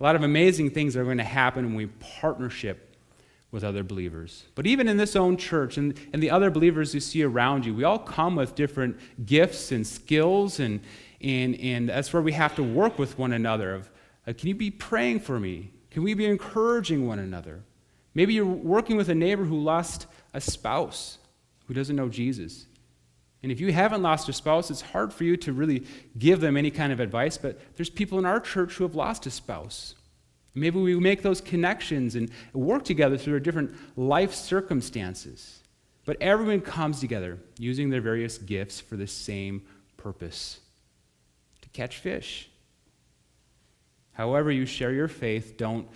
a 0.00 0.02
lot 0.02 0.16
of 0.16 0.22
amazing 0.22 0.70
things 0.70 0.96
are 0.96 1.04
going 1.04 1.18
to 1.18 1.24
happen 1.24 1.66
when 1.66 1.74
we 1.74 1.86
partnership 1.86 2.87
with 3.50 3.64
other 3.64 3.82
believers. 3.82 4.44
But 4.54 4.66
even 4.66 4.88
in 4.88 4.96
this 4.96 5.16
own 5.16 5.36
church 5.36 5.78
and, 5.78 5.98
and 6.12 6.22
the 6.22 6.30
other 6.30 6.50
believers 6.50 6.94
you 6.94 7.00
see 7.00 7.22
around 7.22 7.64
you, 7.64 7.74
we 7.74 7.84
all 7.84 7.98
come 7.98 8.36
with 8.36 8.54
different 8.54 8.98
gifts 9.24 9.72
and 9.72 9.86
skills, 9.86 10.60
and, 10.60 10.80
and, 11.20 11.58
and 11.60 11.88
that's 11.88 12.12
where 12.12 12.22
we 12.22 12.32
have 12.32 12.54
to 12.56 12.62
work 12.62 12.98
with 12.98 13.18
one 13.18 13.32
another. 13.32 13.74
Of, 13.74 13.90
uh, 14.26 14.34
can 14.34 14.48
you 14.48 14.54
be 14.54 14.70
praying 14.70 15.20
for 15.20 15.40
me? 15.40 15.70
Can 15.90 16.02
we 16.02 16.12
be 16.14 16.26
encouraging 16.26 17.06
one 17.06 17.18
another? 17.18 17.62
Maybe 18.14 18.34
you're 18.34 18.44
working 18.44 18.96
with 18.96 19.08
a 19.08 19.14
neighbor 19.14 19.44
who 19.44 19.58
lost 19.58 20.06
a 20.34 20.40
spouse 20.40 21.18
who 21.66 21.74
doesn't 21.74 21.96
know 21.96 22.08
Jesus. 22.08 22.66
And 23.42 23.52
if 23.52 23.60
you 23.60 23.72
haven't 23.72 24.02
lost 24.02 24.28
a 24.28 24.32
spouse, 24.32 24.70
it's 24.70 24.80
hard 24.80 25.12
for 25.12 25.24
you 25.24 25.36
to 25.38 25.52
really 25.52 25.86
give 26.18 26.40
them 26.40 26.56
any 26.56 26.70
kind 26.70 26.92
of 26.92 26.98
advice, 26.98 27.38
but 27.38 27.58
there's 27.76 27.90
people 27.90 28.18
in 28.18 28.26
our 28.26 28.40
church 28.40 28.74
who 28.74 28.84
have 28.84 28.94
lost 28.94 29.26
a 29.26 29.30
spouse. 29.30 29.94
Maybe 30.58 30.78
we 30.78 30.98
make 30.98 31.22
those 31.22 31.40
connections 31.40 32.14
and 32.14 32.30
work 32.52 32.84
together 32.84 33.16
through 33.16 33.34
our 33.34 33.40
different 33.40 33.74
life 33.96 34.34
circumstances. 34.34 35.62
But 36.04 36.16
everyone 36.20 36.62
comes 36.62 37.00
together 37.00 37.38
using 37.58 37.90
their 37.90 38.00
various 38.00 38.38
gifts 38.38 38.80
for 38.80 38.96
the 38.96 39.06
same 39.06 39.62
purpose 39.96 40.60
to 41.60 41.68
catch 41.70 41.98
fish. 41.98 42.48
However, 44.12 44.50
you 44.50 44.66
share 44.66 44.92
your 44.92 45.08
faith, 45.08 45.56
don't 45.56 45.86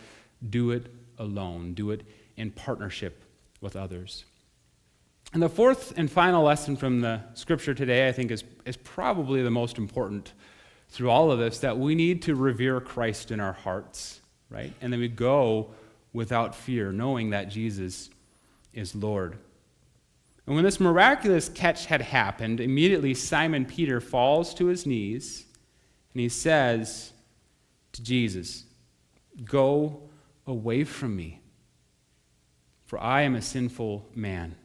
do 0.50 0.70
it 0.70 0.86
alone, 1.18 1.74
do 1.74 1.90
it 1.90 2.02
in 2.36 2.50
partnership 2.50 3.24
with 3.60 3.74
others. 3.74 4.24
And 5.32 5.42
the 5.42 5.48
fourth 5.48 5.94
and 5.96 6.10
final 6.10 6.44
lesson 6.44 6.76
from 6.76 7.00
the 7.00 7.22
scripture 7.34 7.72
today, 7.72 8.06
I 8.06 8.12
think, 8.12 8.30
is, 8.30 8.44
is 8.66 8.76
probably 8.76 9.42
the 9.42 9.50
most 9.50 9.78
important 9.78 10.32
through 10.90 11.10
all 11.10 11.32
of 11.32 11.38
this 11.38 11.60
that 11.60 11.78
we 11.78 11.94
need 11.94 12.22
to 12.22 12.34
revere 12.34 12.80
Christ 12.80 13.30
in 13.30 13.40
our 13.40 13.54
hearts 13.54 14.20
right? 14.52 14.72
And 14.80 14.92
then 14.92 15.00
we 15.00 15.08
go 15.08 15.70
without 16.12 16.54
fear, 16.54 16.92
knowing 16.92 17.30
that 17.30 17.48
Jesus 17.48 18.10
is 18.74 18.94
Lord. 18.94 19.38
And 20.46 20.54
when 20.54 20.64
this 20.64 20.80
miraculous 20.80 21.48
catch 21.48 21.86
had 21.86 22.02
happened, 22.02 22.60
immediately 22.60 23.14
Simon 23.14 23.64
Peter 23.64 24.00
falls 24.00 24.54
to 24.54 24.66
his 24.66 24.86
knees 24.86 25.46
and 26.12 26.20
he 26.20 26.28
says 26.28 27.12
to 27.92 28.02
Jesus, 28.02 28.64
Go 29.44 30.02
away 30.46 30.84
from 30.84 31.16
me, 31.16 31.40
for 32.84 33.00
I 33.00 33.22
am 33.22 33.34
a 33.34 33.42
sinful 33.42 34.06
man. 34.14 34.56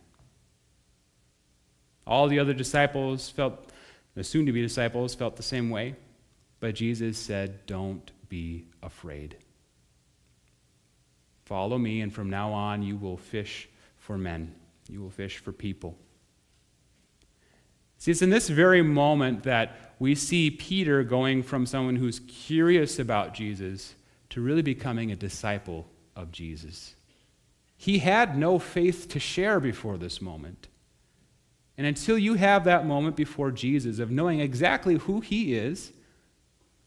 All 2.05 2.27
the 2.27 2.39
other 2.39 2.53
disciples 2.53 3.29
felt, 3.29 3.71
the 4.15 4.23
soon 4.23 4.45
to 4.45 4.51
be 4.51 4.61
disciples 4.61 5.13
felt 5.13 5.35
the 5.35 5.43
same 5.43 5.69
way, 5.69 5.95
but 6.59 6.75
Jesus 6.75 7.17
said, 7.17 7.65
Don't 7.65 8.11
be 8.27 8.65
afraid. 8.81 9.37
Follow 11.47 11.77
me, 11.77 12.01
and 12.01 12.13
from 12.13 12.29
now 12.29 12.51
on, 12.51 12.83
you 12.83 12.97
will 12.97 13.15
fish 13.15 13.69
for 13.95 14.17
men. 14.17 14.53
You 14.89 15.01
will 15.01 15.09
fish 15.09 15.37
for 15.37 15.53
people. 15.53 15.97
See, 17.97 18.11
it's 18.11 18.21
in 18.21 18.31
this 18.31 18.49
very 18.49 18.81
moment 18.81 19.43
that 19.43 19.93
we 19.97 20.13
see 20.13 20.51
Peter 20.51 21.05
going 21.05 21.41
from 21.43 21.65
someone 21.65 21.95
who's 21.95 22.19
curious 22.19 22.99
about 22.99 23.33
Jesus 23.33 23.95
to 24.31 24.41
really 24.41 24.61
becoming 24.61 25.09
a 25.09 25.15
disciple 25.15 25.87
of 26.17 26.33
Jesus. 26.33 26.95
He 27.77 27.99
had 27.99 28.37
no 28.37 28.59
faith 28.59 29.07
to 29.07 29.19
share 29.19 29.61
before 29.61 29.97
this 29.97 30.21
moment. 30.21 30.67
And 31.77 31.87
until 31.87 32.17
you 32.17 32.33
have 32.33 32.65
that 32.65 32.85
moment 32.85 33.15
before 33.15 33.51
Jesus 33.51 33.99
of 33.99 34.11
knowing 34.11 34.41
exactly 34.41 34.95
who 34.95 35.21
he 35.21 35.55
is, 35.55 35.93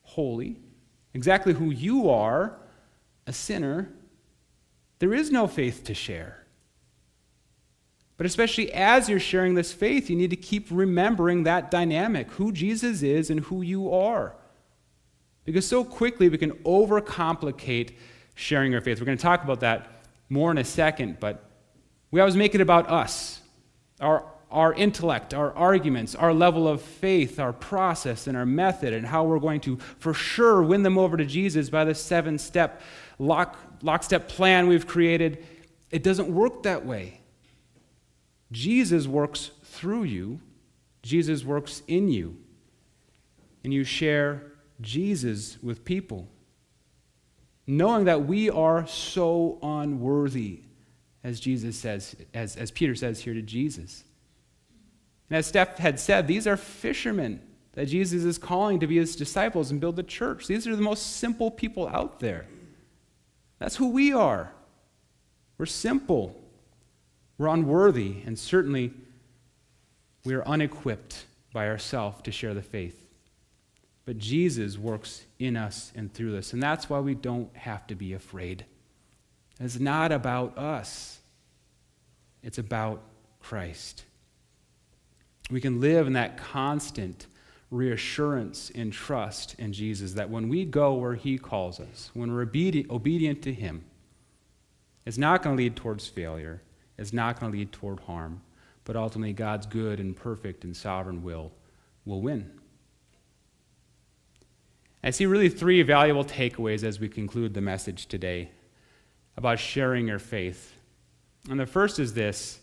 holy, 0.03 0.59
exactly 1.15 1.55
who 1.55 1.71
you 1.71 2.11
are, 2.11 2.59
a 3.27 3.33
sinner, 3.33 3.89
there 5.01 5.13
is 5.13 5.31
no 5.31 5.47
faith 5.47 5.83
to 5.85 5.95
share. 5.95 6.47
But 8.17 8.27
especially 8.27 8.71
as 8.73 9.09
you're 9.09 9.19
sharing 9.19 9.55
this 9.55 9.73
faith, 9.73 10.11
you 10.11 10.17
need 10.17 10.31
to 10.31 10.37
keep 10.37 10.69
remembering 10.71 11.45
that 11.45 11.71
dynamic 11.71 12.31
who 12.33 12.53
Jesus 12.53 13.03
is 13.03 13.31
and 13.31 13.41
who 13.41 13.63
you 13.63 13.93
are. 13.93 14.35
Because 15.47 15.67
so 15.67 15.85
quickly 15.85 16.29
we 16.29 16.37
can 16.37 16.53
overcomplicate 16.65 17.95
sharing 18.35 18.75
our 18.75 18.83
faith. 18.83 19.01
We're 19.01 19.07
going 19.07 19.19
to 19.19 19.23
talk 19.23 19.43
about 19.43 19.61
that 19.61 20.03
more 20.29 20.51
in 20.51 20.59
a 20.59 20.65
second, 20.65 21.19
but 21.19 21.51
we 22.11 22.21
always 22.21 22.37
make 22.37 22.55
it 22.55 22.61
about 22.61 22.91
us, 22.91 23.41
our, 24.01 24.25
our 24.51 24.75
intellect, 24.75 25.33
our 25.33 25.53
arguments, 25.55 26.15
our 26.15 26.35
level 26.35 26.67
of 26.67 26.83
faith, 26.83 27.39
our 27.39 27.53
process, 27.53 28.27
and 28.27 28.37
our 28.37 28.47
method, 28.47 28.93
and 28.93 29.07
how 29.07 29.25
we're 29.25 29.39
going 29.39 29.61
to 29.61 29.77
for 29.99 30.13
sure 30.13 30.63
win 30.63 30.83
them 30.83 30.99
over 30.99 31.17
to 31.17 31.25
Jesus 31.25 31.71
by 31.71 31.85
the 31.85 31.95
seven 31.95 32.39
step 32.39 32.81
lock, 33.19 33.59
lockstep 33.83 34.29
plan 34.29 34.67
we've 34.67 34.87
created. 34.87 35.47
It 35.91 36.03
doesn't 36.03 36.33
work 36.33 36.65
that 36.65 36.85
way. 36.85 37.21
Jesus 38.51 39.07
works 39.07 39.51
through 39.63 40.05
you, 40.05 40.41
Jesus 41.03 41.45
works 41.45 41.83
in 41.87 42.09
you, 42.09 42.37
and 43.63 43.73
you 43.73 43.85
share 43.85 44.53
Jesus 44.81 45.59
with 45.63 45.85
people. 45.85 46.29
Knowing 47.67 48.07
that 48.07 48.27
we 48.27 48.51
are 48.51 48.85
so 48.89 49.59
unworthy, 49.63 50.63
as 51.23 51.39
Jesus 51.39 51.77
says, 51.77 52.17
as, 52.35 52.57
as 52.57 52.73
Peter 52.73 52.97
says 52.97 53.21
here 53.21 53.35
to 53.35 53.43
Jesus. 53.43 54.05
And 55.31 55.39
as 55.39 55.47
Steph 55.47 55.79
had 55.79 56.01
said, 56.01 56.27
these 56.27 56.47
are 56.47 56.57
fishermen 56.57 57.41
that 57.73 57.87
Jesus 57.87 58.25
is 58.25 58.37
calling 58.37 58.81
to 58.81 58.87
be 58.89 58.97
his 58.97 59.15
disciples 59.15 59.71
and 59.71 59.81
build 59.81 59.97
the 59.97 60.03
church. 60.03 60.49
These 60.49 60.67
are 60.67 60.75
the 60.75 60.83
most 60.83 61.17
simple 61.19 61.51
people 61.51 61.89
out 61.89 62.19
there. 62.19 62.47
That's 63.61 63.77
who 63.77 63.91
we 63.91 64.13
are. 64.13 64.53
We're 65.57 65.67
simple. 65.67 66.37
We're 67.39 67.47
unworthy, 67.47 68.17
and 68.27 68.39
certainly 68.39 68.93
we 70.25 70.35
are 70.35 70.47
unequipped 70.47 71.25
by 71.53 71.69
ourselves 71.69 72.23
to 72.23 72.33
share 72.33 72.55
the 72.55 72.63
faith. 72.63 73.07
But 74.05 74.19
Jesus 74.19 74.77
works 74.77 75.25
in 75.39 75.57
us 75.57 75.93
and 75.95 76.13
through 76.13 76.37
us, 76.39 76.53
and 76.53 76.63
that's 76.63 76.91
why 76.91 76.99
we 76.99 77.15
don't 77.15 77.55
have 77.57 77.87
to 77.87 77.95
be 77.95 78.15
afraid. 78.15 78.65
It's 79.61 79.79
not 79.79 80.11
about 80.11 80.59
us, 80.59 81.21
it's 82.43 82.59
about 82.59 83.03
Christ. 83.41 84.05
We 85.51 85.61
can 85.61 85.81
live 85.81 86.07
in 86.07 86.13
that 86.15 86.37
constant 86.37 87.27
reassurance 87.71 88.71
and 88.75 88.93
trust 88.93 89.55
in 89.59 89.73
Jesus 89.73 90.15
that 90.15 90.31
when 90.31 90.49
we 90.49 90.65
go 90.65 90.95
where 90.95 91.15
He 91.15 91.39
calls 91.39 91.81
us, 91.81 92.11
when 92.15 92.33
we're 92.33 92.43
obedient, 92.43 92.91
obedient 92.91 93.43
to 93.43 93.53
Him, 93.53 93.85
it's 95.07 95.19
not 95.19 95.43
going 95.43 95.57
to 95.57 95.63
lead 95.63 95.77
towards 95.77 96.07
failure 96.07 96.61
it's 97.01 97.15
not 97.15 97.41
going 97.41 97.51
to 97.51 97.59
lead 97.59 97.73
toward 97.73 98.01
harm, 98.01 98.43
but 98.85 98.95
ultimately 98.95 99.33
God's 99.33 99.65
good 99.65 100.01
and 100.01 100.15
perfect 100.15 100.65
and 100.65 100.77
sovereign 100.77 101.23
will 101.23 101.51
will 102.05 102.21
win. 102.21 102.51
I 105.03 105.11
see 105.11 105.25
really 105.25 105.49
three 105.49 105.83
valuable 105.83 106.25
takeaways 106.25 106.85
as 106.85 107.01
we 107.01 107.09
conclude 107.09 107.55
the 107.55 107.63
message 107.63 108.07
today 108.07 108.51
about 109.37 109.59
sharing 109.59 110.09
your 110.09 110.19
faith. 110.19 110.75
And 111.49 111.59
the 111.59 111.65
first 111.65 111.99
is 111.99 112.13
this 112.13 112.61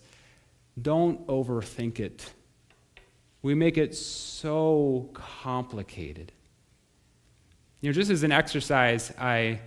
don't 0.79 1.25
overthink 1.25 1.99
it. 1.99 2.31
We 3.47 3.55
make 3.55 3.77
it 3.77 3.95
so 3.95 5.09
complicated. 5.13 6.33
You 7.79 7.87
know, 7.87 7.93
just 7.93 8.11
as 8.11 8.23
an 8.23 8.33
exercise, 8.33 9.13
I 9.17 9.61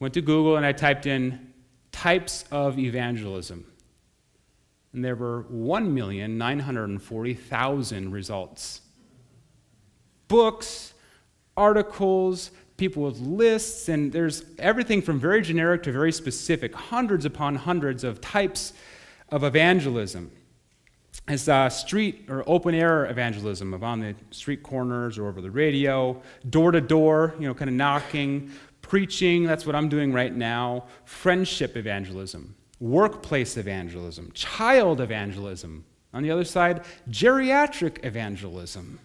went 0.00 0.14
to 0.14 0.20
Google 0.20 0.56
and 0.56 0.66
I 0.66 0.72
typed 0.72 1.06
in 1.06 1.52
types 1.92 2.44
of 2.50 2.80
evangelism 2.80 3.64
and 4.92 5.04
there 5.04 5.14
were 5.14 5.44
1,940,000 5.52 8.12
results. 8.12 8.80
Books, 10.26 10.92
articles, 11.56 12.50
people 12.76 13.04
with 13.04 13.20
lists, 13.20 13.88
and 13.88 14.10
there's 14.10 14.44
everything 14.58 15.00
from 15.00 15.20
very 15.20 15.42
generic 15.42 15.84
to 15.84 15.92
very 15.92 16.10
specific, 16.10 16.74
hundreds 16.74 17.24
upon 17.24 17.54
hundreds 17.54 18.02
of 18.02 18.20
types 18.20 18.72
of 19.28 19.44
evangelism. 19.44 20.32
As 21.28 21.48
uh, 21.48 21.68
street 21.68 22.26
or 22.28 22.42
open 22.46 22.74
air 22.74 23.06
evangelism 23.06 23.72
of 23.74 23.84
on 23.84 24.00
the 24.00 24.14
street 24.30 24.62
corners 24.62 25.18
or 25.18 25.28
over 25.28 25.40
the 25.40 25.50
radio, 25.50 26.20
door 26.50 26.72
to 26.72 26.80
door, 26.80 27.34
you 27.38 27.46
know, 27.46 27.54
kind 27.54 27.68
of 27.68 27.76
knocking, 27.76 28.50
preaching, 28.80 29.44
that's 29.44 29.64
what 29.64 29.76
I'm 29.76 29.88
doing 29.88 30.12
right 30.12 30.34
now, 30.34 30.86
friendship 31.04 31.76
evangelism 31.76 32.54
workplace 32.82 33.56
evangelism, 33.56 34.32
child 34.34 35.00
evangelism. 35.00 35.84
On 36.12 36.22
the 36.22 36.30
other 36.32 36.44
side, 36.44 36.84
geriatric 37.08 38.04
evangelism, 38.04 38.98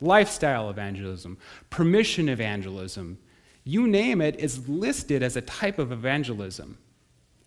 lifestyle 0.00 0.68
evangelism, 0.68 1.38
permission 1.70 2.28
evangelism. 2.28 3.16
You 3.62 3.86
name 3.86 4.20
it 4.20 4.40
is 4.40 4.68
listed 4.68 5.22
as 5.22 5.36
a 5.36 5.40
type 5.42 5.78
of 5.78 5.92
evangelism. 5.92 6.78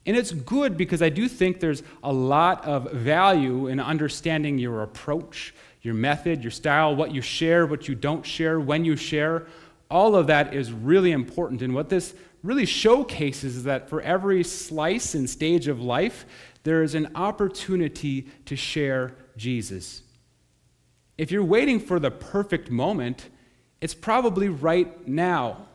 And 0.05 0.17
it's 0.17 0.31
good 0.31 0.75
because 0.75 1.01
I 1.01 1.09
do 1.09 1.29
think 1.29 1.59
there's 1.59 1.83
a 2.03 2.11
lot 2.11 2.65
of 2.65 2.91
value 2.91 3.67
in 3.67 3.79
understanding 3.79 4.59
your 4.59 4.83
approach, 4.83 5.53
your 5.81 5.93
method, 5.93 6.43
your 6.43 6.51
style, 6.51 6.95
what 6.95 7.13
you 7.13 7.21
share, 7.21 7.65
what 7.65 7.87
you 7.87 7.95
don't 7.95 8.25
share, 8.25 8.59
when 8.59 8.83
you 8.83 8.95
share. 8.95 9.47
All 9.89 10.15
of 10.15 10.27
that 10.27 10.53
is 10.53 10.71
really 10.71 11.11
important. 11.11 11.61
And 11.61 11.73
what 11.73 11.89
this 11.89 12.13
really 12.41 12.65
showcases 12.65 13.57
is 13.57 13.63
that 13.63 13.89
for 13.89 14.01
every 14.01 14.43
slice 14.43 15.15
and 15.15 15.29
stage 15.29 15.67
of 15.67 15.81
life, 15.81 16.25
there 16.63 16.83
is 16.83 16.95
an 16.95 17.11
opportunity 17.15 18.27
to 18.45 18.55
share 18.55 19.15
Jesus. 19.37 20.01
If 21.17 21.31
you're 21.31 21.43
waiting 21.43 21.79
for 21.79 21.99
the 21.99 22.11
perfect 22.11 22.69
moment, 22.69 23.29
it's 23.79 23.93
probably 23.93 24.49
right 24.49 25.07
now. 25.07 25.67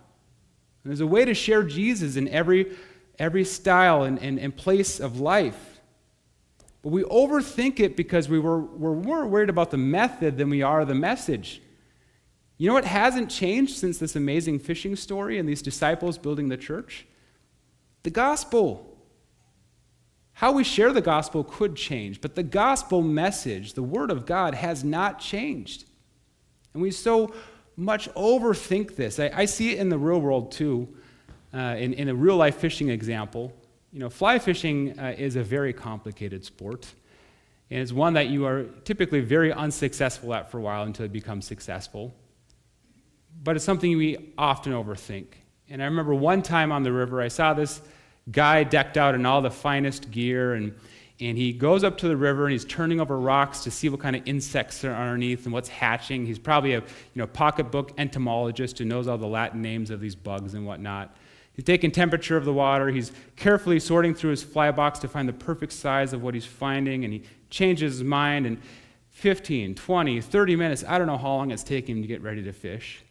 There's 0.84 1.00
a 1.00 1.06
way 1.06 1.24
to 1.24 1.34
share 1.34 1.62
Jesus 1.62 2.16
in 2.16 2.28
every, 2.28 2.74
every 3.18 3.44
style 3.44 4.04
and, 4.04 4.18
and, 4.20 4.38
and 4.38 4.56
place 4.56 5.00
of 5.00 5.20
life. 5.20 5.80
But 6.82 6.90
we 6.90 7.02
overthink 7.04 7.80
it 7.80 7.96
because 7.96 8.28
we 8.28 8.38
were, 8.38 8.60
we're 8.60 8.94
more 8.94 9.26
worried 9.26 9.50
about 9.50 9.70
the 9.70 9.76
method 9.76 10.38
than 10.38 10.48
we 10.48 10.62
are 10.62 10.84
the 10.84 10.94
message. 10.94 11.60
You 12.56 12.68
know 12.68 12.74
what 12.74 12.84
hasn't 12.84 13.30
changed 13.30 13.76
since 13.76 13.98
this 13.98 14.16
amazing 14.16 14.58
fishing 14.58 14.96
story 14.96 15.38
and 15.38 15.48
these 15.48 15.62
disciples 15.62 16.18
building 16.18 16.48
the 16.48 16.56
church? 16.56 17.06
The 18.02 18.10
gospel. 18.10 18.96
How 20.32 20.52
we 20.52 20.62
share 20.62 20.92
the 20.92 21.00
gospel 21.00 21.42
could 21.42 21.74
change, 21.74 22.20
but 22.20 22.36
the 22.36 22.44
gospel 22.44 23.02
message, 23.02 23.74
the 23.74 23.82
word 23.82 24.10
of 24.10 24.24
God, 24.24 24.54
has 24.54 24.84
not 24.84 25.18
changed. 25.18 25.84
And 26.72 26.82
we 26.82 26.92
so 26.92 27.32
much 27.76 28.08
overthink 28.14 28.96
this. 28.96 29.18
I, 29.18 29.30
I 29.34 29.44
see 29.46 29.70
it 29.70 29.78
in 29.78 29.88
the 29.88 29.98
real 29.98 30.20
world 30.20 30.52
too, 30.52 30.96
uh, 31.58 31.76
in, 31.76 31.92
in 31.94 32.08
a 32.08 32.14
real 32.14 32.36
life 32.36 32.56
fishing 32.56 32.88
example. 32.88 33.52
You 33.92 34.00
know, 34.00 34.10
fly 34.10 34.38
fishing 34.38 34.98
uh, 34.98 35.14
is 35.18 35.36
a 35.36 35.42
very 35.42 35.72
complicated 35.72 36.44
sport. 36.44 36.86
And 37.70 37.80
it's 37.80 37.92
one 37.92 38.14
that 38.14 38.28
you 38.28 38.46
are 38.46 38.64
typically 38.84 39.20
very 39.20 39.52
unsuccessful 39.52 40.32
at 40.34 40.50
for 40.50 40.58
a 40.58 40.60
while 40.60 40.84
until 40.84 41.06
you 41.06 41.10
become 41.10 41.42
successful 41.42 42.14
but 43.42 43.56
it's 43.56 43.64
something 43.64 43.96
we 43.96 44.32
often 44.36 44.72
overthink. 44.72 45.26
And 45.68 45.82
I 45.82 45.86
remember 45.86 46.14
one 46.14 46.42
time 46.42 46.72
on 46.72 46.82
the 46.82 46.92
river, 46.92 47.20
I 47.20 47.28
saw 47.28 47.54
this 47.54 47.80
guy 48.30 48.64
decked 48.64 48.96
out 48.96 49.14
in 49.14 49.26
all 49.26 49.42
the 49.42 49.50
finest 49.50 50.10
gear, 50.10 50.54
and, 50.54 50.74
and 51.20 51.36
he 51.36 51.52
goes 51.52 51.84
up 51.84 51.98
to 51.98 52.08
the 52.08 52.16
river 52.16 52.44
and 52.44 52.52
he's 52.52 52.64
turning 52.64 53.00
over 53.00 53.18
rocks 53.18 53.64
to 53.64 53.70
see 53.70 53.88
what 53.88 54.00
kind 54.00 54.16
of 54.16 54.22
insects 54.26 54.84
are 54.84 54.94
underneath 54.94 55.44
and 55.44 55.52
what's 55.52 55.68
hatching. 55.68 56.26
He's 56.26 56.38
probably 56.38 56.74
a 56.74 56.80
you 56.80 56.84
know, 57.14 57.26
pocketbook 57.26 57.92
entomologist 57.98 58.78
who 58.78 58.84
knows 58.84 59.08
all 59.08 59.18
the 59.18 59.26
Latin 59.26 59.62
names 59.62 59.90
of 59.90 60.00
these 60.00 60.14
bugs 60.14 60.54
and 60.54 60.66
whatnot. 60.66 61.14
He's 61.58 61.64
taking 61.64 61.90
temperature 61.90 62.36
of 62.36 62.44
the 62.44 62.52
water. 62.52 62.86
He's 62.88 63.10
carefully 63.34 63.80
sorting 63.80 64.14
through 64.14 64.30
his 64.30 64.44
fly 64.44 64.70
box 64.70 65.00
to 65.00 65.08
find 65.08 65.28
the 65.28 65.32
perfect 65.32 65.72
size 65.72 66.12
of 66.12 66.22
what 66.22 66.34
he's 66.34 66.46
finding, 66.46 67.02
and 67.02 67.12
he 67.12 67.24
changes 67.50 67.94
his 67.94 68.04
mind. 68.04 68.46
And 68.46 68.62
15, 69.10 69.74
20, 69.74 70.20
30 70.20 70.54
minutes, 70.54 70.84
I 70.86 70.98
don't 70.98 71.08
know 71.08 71.18
how 71.18 71.34
long 71.34 71.50
it's 71.50 71.64
taking 71.64 71.96
him 71.96 72.02
to 72.02 72.06
get 72.06 72.22
ready 72.22 72.44
to 72.44 72.52
fish 72.52 73.02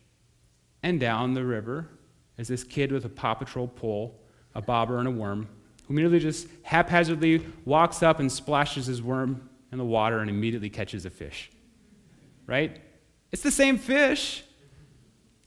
and 0.82 0.98
down 0.98 1.34
the 1.34 1.44
river 1.44 1.90
is 2.38 2.48
this 2.48 2.64
kid 2.64 2.94
with 2.94 3.04
a 3.04 3.10
Paw 3.10 3.34
Patrol 3.34 3.68
pole, 3.68 4.18
a 4.56 4.62
bobber, 4.62 5.00
and 5.00 5.10
a 5.10 5.12
worm, 5.12 5.50
who 5.86 5.94
merely 5.94 6.20
just 6.20 6.48
haphazardly 6.64 7.46
walks 7.66 8.02
up 8.02 8.22
and 8.22 8.32
splashes 8.32 8.86
his 8.86 9.02
worm 9.02 9.50
in 9.74 9.78
the 9.78 9.84
water 9.84 10.20
and 10.20 10.30
immediately 10.30 10.70
catches 10.70 11.06
a 11.06 11.10
fish. 11.10 11.52
right? 12.46 12.80
It's 13.34 13.42
the 13.42 13.52
same 13.52 13.78
fish. 13.78 14.46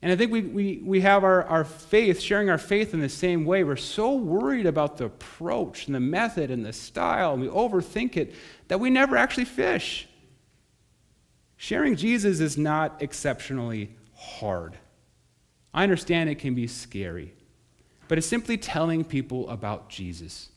And 0.03 0.11
I 0.11 0.17
think 0.17 0.33
we, 0.33 0.41
we, 0.41 0.81
we 0.83 1.01
have 1.03 1.25
our, 1.25 1.45
our 1.45 1.65
faith, 1.65 2.21
sharing 2.21 2.49
our 2.49 2.59
faith 2.59 2.95
in 2.95 3.01
the 3.01 3.09
same 3.09 3.45
way. 3.45 3.65
We're 3.65 3.77
so 3.77 4.15
worried 4.15 4.65
about 4.65 4.97
the 4.97 5.05
approach 5.05 5.87
and 5.87 5.95
the 5.95 6.01
method 6.01 6.51
and 6.51 6.65
the 6.65 6.73
style, 6.73 7.35
and 7.35 7.43
we 7.43 7.49
overthink 7.49 8.17
it 8.17 8.35
that 8.69 8.81
we 8.81 8.89
never 8.89 9.17
actually 9.17 9.45
fish. 9.45 10.09
Sharing 11.57 11.97
Jesus 11.97 12.41
is 12.41 12.57
not 12.57 13.03
exceptionally 13.03 13.95
hard. 14.15 14.79
I 15.75 15.83
understand 15.83 16.31
it 16.31 16.39
can 16.39 16.55
be 16.55 16.67
scary, 16.67 17.35
but 18.09 18.17
it's 18.17 18.27
simply 18.27 18.57
telling 18.57 19.05
people 19.05 19.49
about 19.51 19.91
Jesus. 19.91 20.49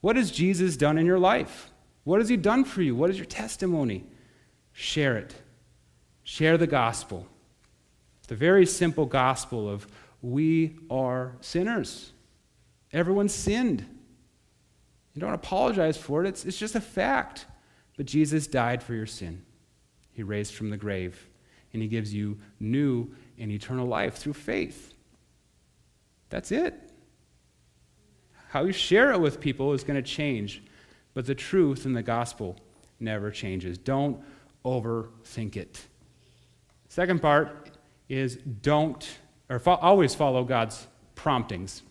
What 0.00 0.16
has 0.16 0.30
Jesus 0.30 0.78
done 0.78 0.96
in 0.96 1.04
your 1.04 1.18
life? 1.18 1.70
What 2.04 2.20
has 2.20 2.30
he 2.30 2.38
done 2.38 2.64
for 2.64 2.80
you? 2.80 2.96
What 2.96 3.10
is 3.10 3.18
your 3.18 3.26
testimony? 3.26 4.04
Share 4.72 5.18
it. 5.18 5.34
Share 6.22 6.56
the 6.56 6.66
gospel. 6.66 7.26
The 8.28 8.36
very 8.36 8.66
simple 8.66 9.06
gospel 9.06 9.68
of 9.68 9.86
we 10.22 10.76
are 10.90 11.36
sinners. 11.40 12.12
Everyone 12.92 13.28
sinned. 13.28 13.84
You 15.14 15.20
don't 15.20 15.34
apologize 15.34 15.96
for 15.96 16.24
it, 16.24 16.28
it's, 16.28 16.44
it's 16.44 16.58
just 16.58 16.74
a 16.74 16.80
fact. 16.80 17.46
But 17.96 18.06
Jesus 18.06 18.46
died 18.46 18.82
for 18.82 18.94
your 18.94 19.06
sin. 19.06 19.42
He 20.12 20.22
raised 20.22 20.54
from 20.54 20.70
the 20.70 20.76
grave, 20.76 21.28
and 21.72 21.82
He 21.82 21.88
gives 21.88 22.14
you 22.14 22.38
new 22.60 23.10
and 23.38 23.50
eternal 23.50 23.86
life 23.86 24.14
through 24.14 24.34
faith. 24.34 24.94
That's 26.30 26.52
it. 26.52 26.74
How 28.50 28.64
you 28.64 28.72
share 28.72 29.12
it 29.12 29.20
with 29.20 29.40
people 29.40 29.72
is 29.72 29.84
going 29.84 30.02
to 30.02 30.08
change, 30.08 30.62
but 31.14 31.26
the 31.26 31.34
truth 31.34 31.86
in 31.86 31.92
the 31.92 32.02
gospel 32.02 32.56
never 33.00 33.30
changes. 33.30 33.78
Don't 33.78 34.20
overthink 34.64 35.56
it. 35.56 35.80
Second 36.88 37.20
part 37.20 37.67
is 38.08 38.36
don't, 38.36 39.18
or 39.48 39.58
fo- 39.58 39.74
always 39.74 40.14
follow 40.14 40.44
God's 40.44 40.86
promptings. 41.14 41.82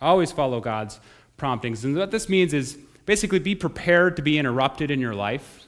Always 0.00 0.32
follow 0.32 0.60
God's 0.60 0.98
promptings. 1.36 1.84
And 1.84 1.96
what 1.96 2.10
this 2.10 2.28
means 2.28 2.52
is 2.52 2.78
basically 3.06 3.38
be 3.38 3.54
prepared 3.54 4.16
to 4.16 4.22
be 4.22 4.38
interrupted 4.38 4.90
in 4.90 5.00
your 5.00 5.14
life. 5.14 5.66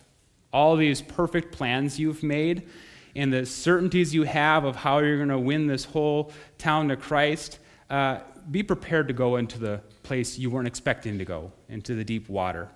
All 0.52 0.76
these 0.76 1.00
perfect 1.00 1.52
plans 1.52 1.98
you've 1.98 2.22
made 2.22 2.68
and 3.14 3.32
the 3.32 3.44
certainties 3.44 4.14
you 4.14 4.22
have 4.22 4.64
of 4.64 4.76
how 4.76 4.98
you're 4.98 5.16
going 5.16 5.28
to 5.28 5.38
win 5.38 5.66
this 5.66 5.84
whole 5.84 6.32
town 6.58 6.88
to 6.88 6.96
Christ, 6.96 7.58
uh, 7.90 8.20
be 8.50 8.62
prepared 8.62 9.08
to 9.08 9.14
go 9.14 9.36
into 9.36 9.58
the 9.58 9.80
place 10.02 10.38
you 10.38 10.50
weren't 10.50 10.66
expecting 10.66 11.18
to 11.18 11.24
go, 11.24 11.52
into 11.68 11.94
the 11.94 12.04
deep 12.04 12.28
water. 12.28 12.68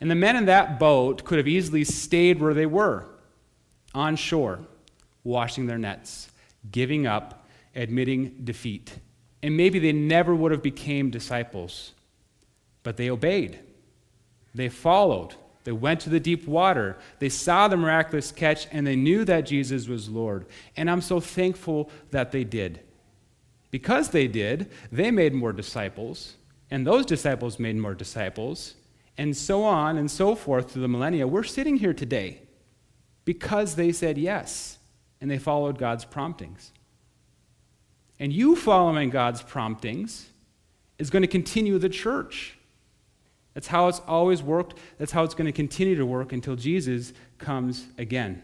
And 0.00 0.10
the 0.10 0.14
men 0.14 0.34
in 0.34 0.46
that 0.46 0.78
boat 0.78 1.24
could 1.24 1.36
have 1.36 1.46
easily 1.46 1.84
stayed 1.84 2.40
where 2.40 2.54
they 2.54 2.66
were, 2.66 3.06
on 3.94 4.16
shore 4.16 4.60
washing 5.24 5.66
their 5.66 5.78
nets, 5.78 6.30
giving 6.70 7.06
up, 7.06 7.46
admitting 7.74 8.40
defeat. 8.44 8.98
And 9.42 9.56
maybe 9.56 9.78
they 9.78 9.92
never 9.92 10.34
would 10.34 10.52
have 10.52 10.62
became 10.62 11.10
disciples, 11.10 11.92
but 12.82 12.96
they 12.96 13.10
obeyed. 13.10 13.58
They 14.54 14.68
followed. 14.68 15.34
They 15.64 15.72
went 15.72 16.00
to 16.00 16.10
the 16.10 16.20
deep 16.20 16.46
water. 16.46 16.98
They 17.18 17.28
saw 17.28 17.68
the 17.68 17.76
miraculous 17.76 18.32
catch 18.32 18.66
and 18.72 18.86
they 18.86 18.96
knew 18.96 19.24
that 19.24 19.46
Jesus 19.46 19.88
was 19.88 20.08
Lord. 20.08 20.46
And 20.76 20.90
I'm 20.90 21.00
so 21.00 21.20
thankful 21.20 21.90
that 22.10 22.32
they 22.32 22.44
did. 22.44 22.80
Because 23.70 24.10
they 24.10 24.26
did, 24.26 24.70
they 24.90 25.10
made 25.10 25.32
more 25.32 25.52
disciples, 25.52 26.34
and 26.72 26.84
those 26.84 27.06
disciples 27.06 27.60
made 27.60 27.76
more 27.76 27.94
disciples, 27.94 28.74
and 29.16 29.36
so 29.36 29.62
on 29.62 29.96
and 29.96 30.10
so 30.10 30.34
forth 30.34 30.72
through 30.72 30.82
the 30.82 30.88
millennia. 30.88 31.28
We're 31.28 31.44
sitting 31.44 31.76
here 31.76 31.94
today 31.94 32.42
because 33.24 33.76
they 33.76 33.92
said 33.92 34.18
yes 34.18 34.79
and 35.20 35.30
they 35.30 35.38
followed 35.38 35.78
God's 35.78 36.04
promptings. 36.04 36.72
And 38.18 38.32
you 38.32 38.56
following 38.56 39.10
God's 39.10 39.42
promptings 39.42 40.28
is 40.98 41.10
going 41.10 41.22
to 41.22 41.28
continue 41.28 41.78
the 41.78 41.88
church. 41.88 42.58
That's 43.54 43.66
how 43.66 43.88
it's 43.88 44.00
always 44.06 44.42
worked. 44.42 44.74
That's 44.98 45.12
how 45.12 45.24
it's 45.24 45.34
going 45.34 45.46
to 45.46 45.52
continue 45.52 45.96
to 45.96 46.06
work 46.06 46.32
until 46.32 46.56
Jesus 46.56 47.12
comes 47.38 47.86
again. 47.98 48.42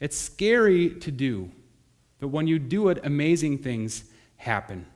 It's 0.00 0.16
scary 0.16 0.90
to 0.90 1.10
do, 1.10 1.50
but 2.18 2.28
when 2.28 2.46
you 2.46 2.58
do 2.58 2.88
it, 2.88 3.00
amazing 3.04 3.58
things 3.58 4.04
happen. 4.36 4.86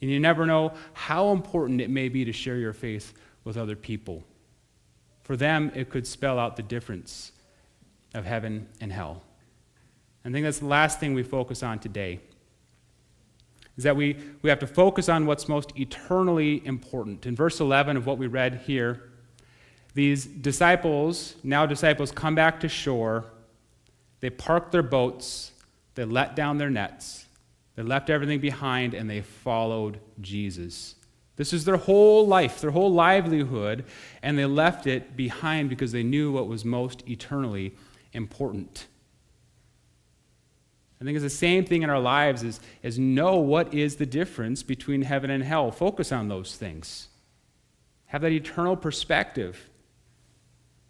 And 0.00 0.10
you 0.10 0.18
never 0.18 0.46
know 0.46 0.72
how 0.92 1.30
important 1.32 1.80
it 1.80 1.90
may 1.90 2.08
be 2.08 2.24
to 2.24 2.32
share 2.32 2.56
your 2.56 2.72
faith 2.72 3.14
with 3.44 3.56
other 3.56 3.76
people. 3.76 4.24
For 5.22 5.36
them, 5.36 5.70
it 5.74 5.90
could 5.90 6.06
spell 6.06 6.38
out 6.38 6.56
the 6.56 6.62
difference 6.62 7.32
of 8.16 8.24
heaven 8.24 8.66
and 8.80 8.92
hell. 8.92 9.22
I 10.24 10.30
think 10.30 10.44
that's 10.44 10.58
the 10.58 10.66
last 10.66 10.98
thing 10.98 11.14
we 11.14 11.22
focus 11.22 11.62
on 11.62 11.78
today. 11.78 12.20
Is 13.76 13.84
that 13.84 13.94
we, 13.94 14.16
we 14.42 14.50
have 14.50 14.58
to 14.60 14.66
focus 14.66 15.08
on 15.08 15.26
what's 15.26 15.48
most 15.48 15.72
eternally 15.76 16.66
important. 16.66 17.26
In 17.26 17.36
verse 17.36 17.60
11 17.60 17.96
of 17.96 18.06
what 18.06 18.18
we 18.18 18.26
read 18.26 18.62
here, 18.66 19.10
these 19.94 20.26
disciples, 20.26 21.36
now 21.44 21.64
disciples, 21.64 22.10
come 22.10 22.34
back 22.34 22.58
to 22.60 22.68
shore. 22.68 23.26
They 24.20 24.30
park 24.30 24.72
their 24.72 24.82
boats, 24.82 25.52
they 25.94 26.04
let 26.04 26.34
down 26.34 26.58
their 26.58 26.70
nets, 26.70 27.26
they 27.76 27.82
left 27.82 28.10
everything 28.10 28.40
behind, 28.40 28.94
and 28.94 29.08
they 29.08 29.20
followed 29.20 30.00
Jesus. 30.20 30.96
This 31.36 31.52
is 31.52 31.66
their 31.66 31.76
whole 31.76 32.26
life, 32.26 32.62
their 32.62 32.70
whole 32.70 32.92
livelihood, 32.92 33.84
and 34.22 34.38
they 34.38 34.46
left 34.46 34.86
it 34.86 35.16
behind 35.16 35.68
because 35.68 35.92
they 35.92 36.02
knew 36.02 36.32
what 36.32 36.48
was 36.48 36.64
most 36.64 37.06
eternally 37.08 37.74
important. 38.16 38.86
I 41.00 41.04
think 41.04 41.16
it's 41.16 41.22
the 41.22 41.30
same 41.30 41.64
thing 41.64 41.82
in 41.82 41.90
our 41.90 42.00
lives 42.00 42.42
is, 42.42 42.60
is 42.82 42.98
know 42.98 43.36
what 43.36 43.74
is 43.74 43.96
the 43.96 44.06
difference 44.06 44.62
between 44.62 45.02
heaven 45.02 45.30
and 45.30 45.44
hell. 45.44 45.70
Focus 45.70 46.10
on 46.10 46.28
those 46.28 46.56
things. 46.56 47.08
Have 48.06 48.22
that 48.22 48.32
eternal 48.32 48.76
perspective. 48.76 49.68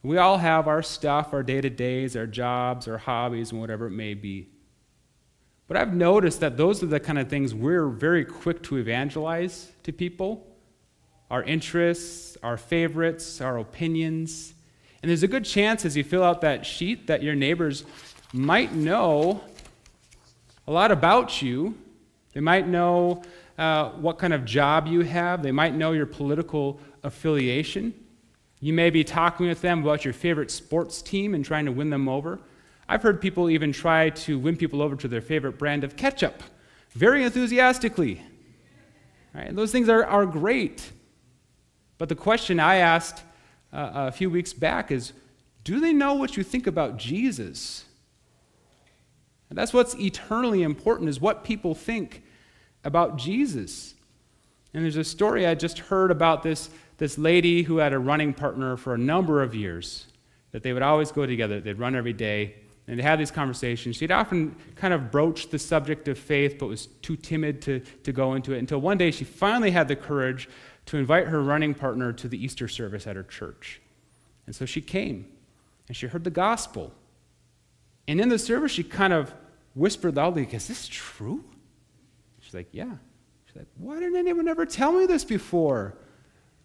We 0.02 0.18
all 0.18 0.38
have 0.38 0.68
our 0.68 0.82
stuff, 0.82 1.32
our 1.32 1.42
day 1.42 1.60
to 1.60 1.68
days, 1.68 2.16
our 2.16 2.26
jobs, 2.26 2.86
our 2.86 2.98
hobbies, 2.98 3.50
and 3.50 3.60
whatever 3.60 3.86
it 3.86 3.90
may 3.90 4.14
be. 4.14 4.48
But 5.66 5.76
I've 5.76 5.94
noticed 5.94 6.38
that 6.40 6.56
those 6.56 6.82
are 6.84 6.86
the 6.86 7.00
kind 7.00 7.18
of 7.18 7.28
things 7.28 7.52
we're 7.52 7.88
very 7.88 8.24
quick 8.24 8.62
to 8.64 8.76
evangelize 8.76 9.72
to 9.82 9.92
people 9.92 10.46
our 11.28 11.42
interests, 11.42 12.36
our 12.44 12.56
favorites, 12.56 13.40
our 13.40 13.58
opinions. 13.58 14.54
And 15.06 15.10
there's 15.12 15.22
a 15.22 15.28
good 15.28 15.44
chance 15.44 15.84
as 15.84 15.96
you 15.96 16.02
fill 16.02 16.24
out 16.24 16.40
that 16.40 16.66
sheet 16.66 17.06
that 17.06 17.22
your 17.22 17.36
neighbors 17.36 17.84
might 18.32 18.72
know 18.72 19.40
a 20.66 20.72
lot 20.72 20.90
about 20.90 21.40
you. 21.40 21.78
They 22.32 22.40
might 22.40 22.66
know 22.66 23.22
uh, 23.56 23.90
what 23.90 24.18
kind 24.18 24.32
of 24.32 24.44
job 24.44 24.88
you 24.88 25.02
have, 25.02 25.44
they 25.44 25.52
might 25.52 25.76
know 25.76 25.92
your 25.92 26.06
political 26.06 26.80
affiliation. 27.04 27.94
You 28.58 28.72
may 28.72 28.90
be 28.90 29.04
talking 29.04 29.46
with 29.46 29.60
them 29.60 29.84
about 29.84 30.04
your 30.04 30.12
favorite 30.12 30.50
sports 30.50 31.00
team 31.02 31.36
and 31.36 31.44
trying 31.44 31.66
to 31.66 31.72
win 31.72 31.90
them 31.90 32.08
over. 32.08 32.40
I've 32.88 33.02
heard 33.02 33.20
people 33.20 33.48
even 33.48 33.70
try 33.70 34.10
to 34.10 34.40
win 34.40 34.56
people 34.56 34.82
over 34.82 34.96
to 34.96 35.06
their 35.06 35.20
favorite 35.20 35.56
brand 35.56 35.84
of 35.84 35.94
ketchup 35.94 36.42
very 36.90 37.22
enthusiastically. 37.22 38.22
Right? 39.32 39.54
Those 39.54 39.70
things 39.70 39.88
are, 39.88 40.04
are 40.04 40.26
great. 40.26 40.90
But 41.96 42.08
the 42.08 42.16
question 42.16 42.58
I 42.58 42.78
asked 42.78 43.22
uh, 43.72 43.90
a 43.94 44.12
few 44.12 44.30
weeks 44.30 44.52
back 44.52 44.90
is 44.90 45.12
do 45.64 45.80
they 45.80 45.92
know 45.92 46.14
what 46.14 46.36
you 46.36 46.42
think 46.42 46.66
about 46.66 46.96
Jesus? 46.96 47.84
And 49.48 49.58
that's 49.58 49.72
what's 49.72 49.94
eternally 49.96 50.62
important 50.62 51.08
is 51.08 51.20
what 51.20 51.44
people 51.44 51.74
think 51.74 52.22
about 52.84 53.16
Jesus. 53.16 53.94
And 54.74 54.84
there's 54.84 54.96
a 54.96 55.04
story 55.04 55.46
I 55.46 55.54
just 55.54 55.78
heard 55.78 56.10
about 56.10 56.42
this, 56.42 56.70
this 56.98 57.18
lady 57.18 57.62
who 57.62 57.78
had 57.78 57.92
a 57.92 57.98
running 57.98 58.32
partner 58.32 58.76
for 58.76 58.94
a 58.94 58.98
number 58.98 59.42
of 59.42 59.54
years, 59.54 60.06
that 60.52 60.62
they 60.62 60.72
would 60.72 60.82
always 60.82 61.10
go 61.10 61.26
together. 61.26 61.60
They'd 61.60 61.78
run 61.78 61.96
every 61.96 62.12
day, 62.12 62.56
and 62.86 62.98
they 62.98 63.02
had 63.02 63.18
these 63.18 63.30
conversations. 63.30 63.96
She'd 63.96 64.12
often 64.12 64.54
kind 64.74 64.94
of 64.94 65.10
broached 65.10 65.50
the 65.50 65.58
subject 65.58 66.08
of 66.08 66.18
faith, 66.18 66.58
but 66.58 66.66
was 66.66 66.86
too 67.02 67.16
timid 67.16 67.62
to, 67.62 67.80
to 68.04 68.12
go 68.12 68.34
into 68.34 68.52
it 68.52 68.58
until 68.58 68.80
one 68.80 68.98
day 68.98 69.10
she 69.10 69.24
finally 69.24 69.70
had 69.70 69.88
the 69.88 69.96
courage 69.96 70.48
to 70.86 70.96
invite 70.96 71.28
her 71.28 71.42
running 71.42 71.74
partner 71.74 72.12
to 72.12 72.28
the 72.28 72.42
Easter 72.42 72.68
service 72.68 73.06
at 73.06 73.16
her 73.16 73.22
church. 73.22 73.80
And 74.46 74.54
so 74.54 74.64
she 74.64 74.80
came 74.80 75.26
and 75.88 75.96
she 75.96 76.06
heard 76.06 76.24
the 76.24 76.30
gospel. 76.30 76.92
And 78.08 78.20
in 78.20 78.28
the 78.28 78.38
service, 78.38 78.72
she 78.72 78.84
kind 78.84 79.12
of 79.12 79.34
whispered 79.74 80.16
loudly, 80.16 80.48
Is 80.50 80.68
this 80.68 80.88
true? 80.88 81.44
She's 82.40 82.54
like, 82.54 82.68
Yeah. 82.72 82.94
She's 83.46 83.56
like, 83.56 83.66
Why 83.78 83.98
didn't 83.98 84.16
anyone 84.16 84.48
ever 84.48 84.64
tell 84.64 84.92
me 84.92 85.06
this 85.06 85.24
before? 85.24 85.96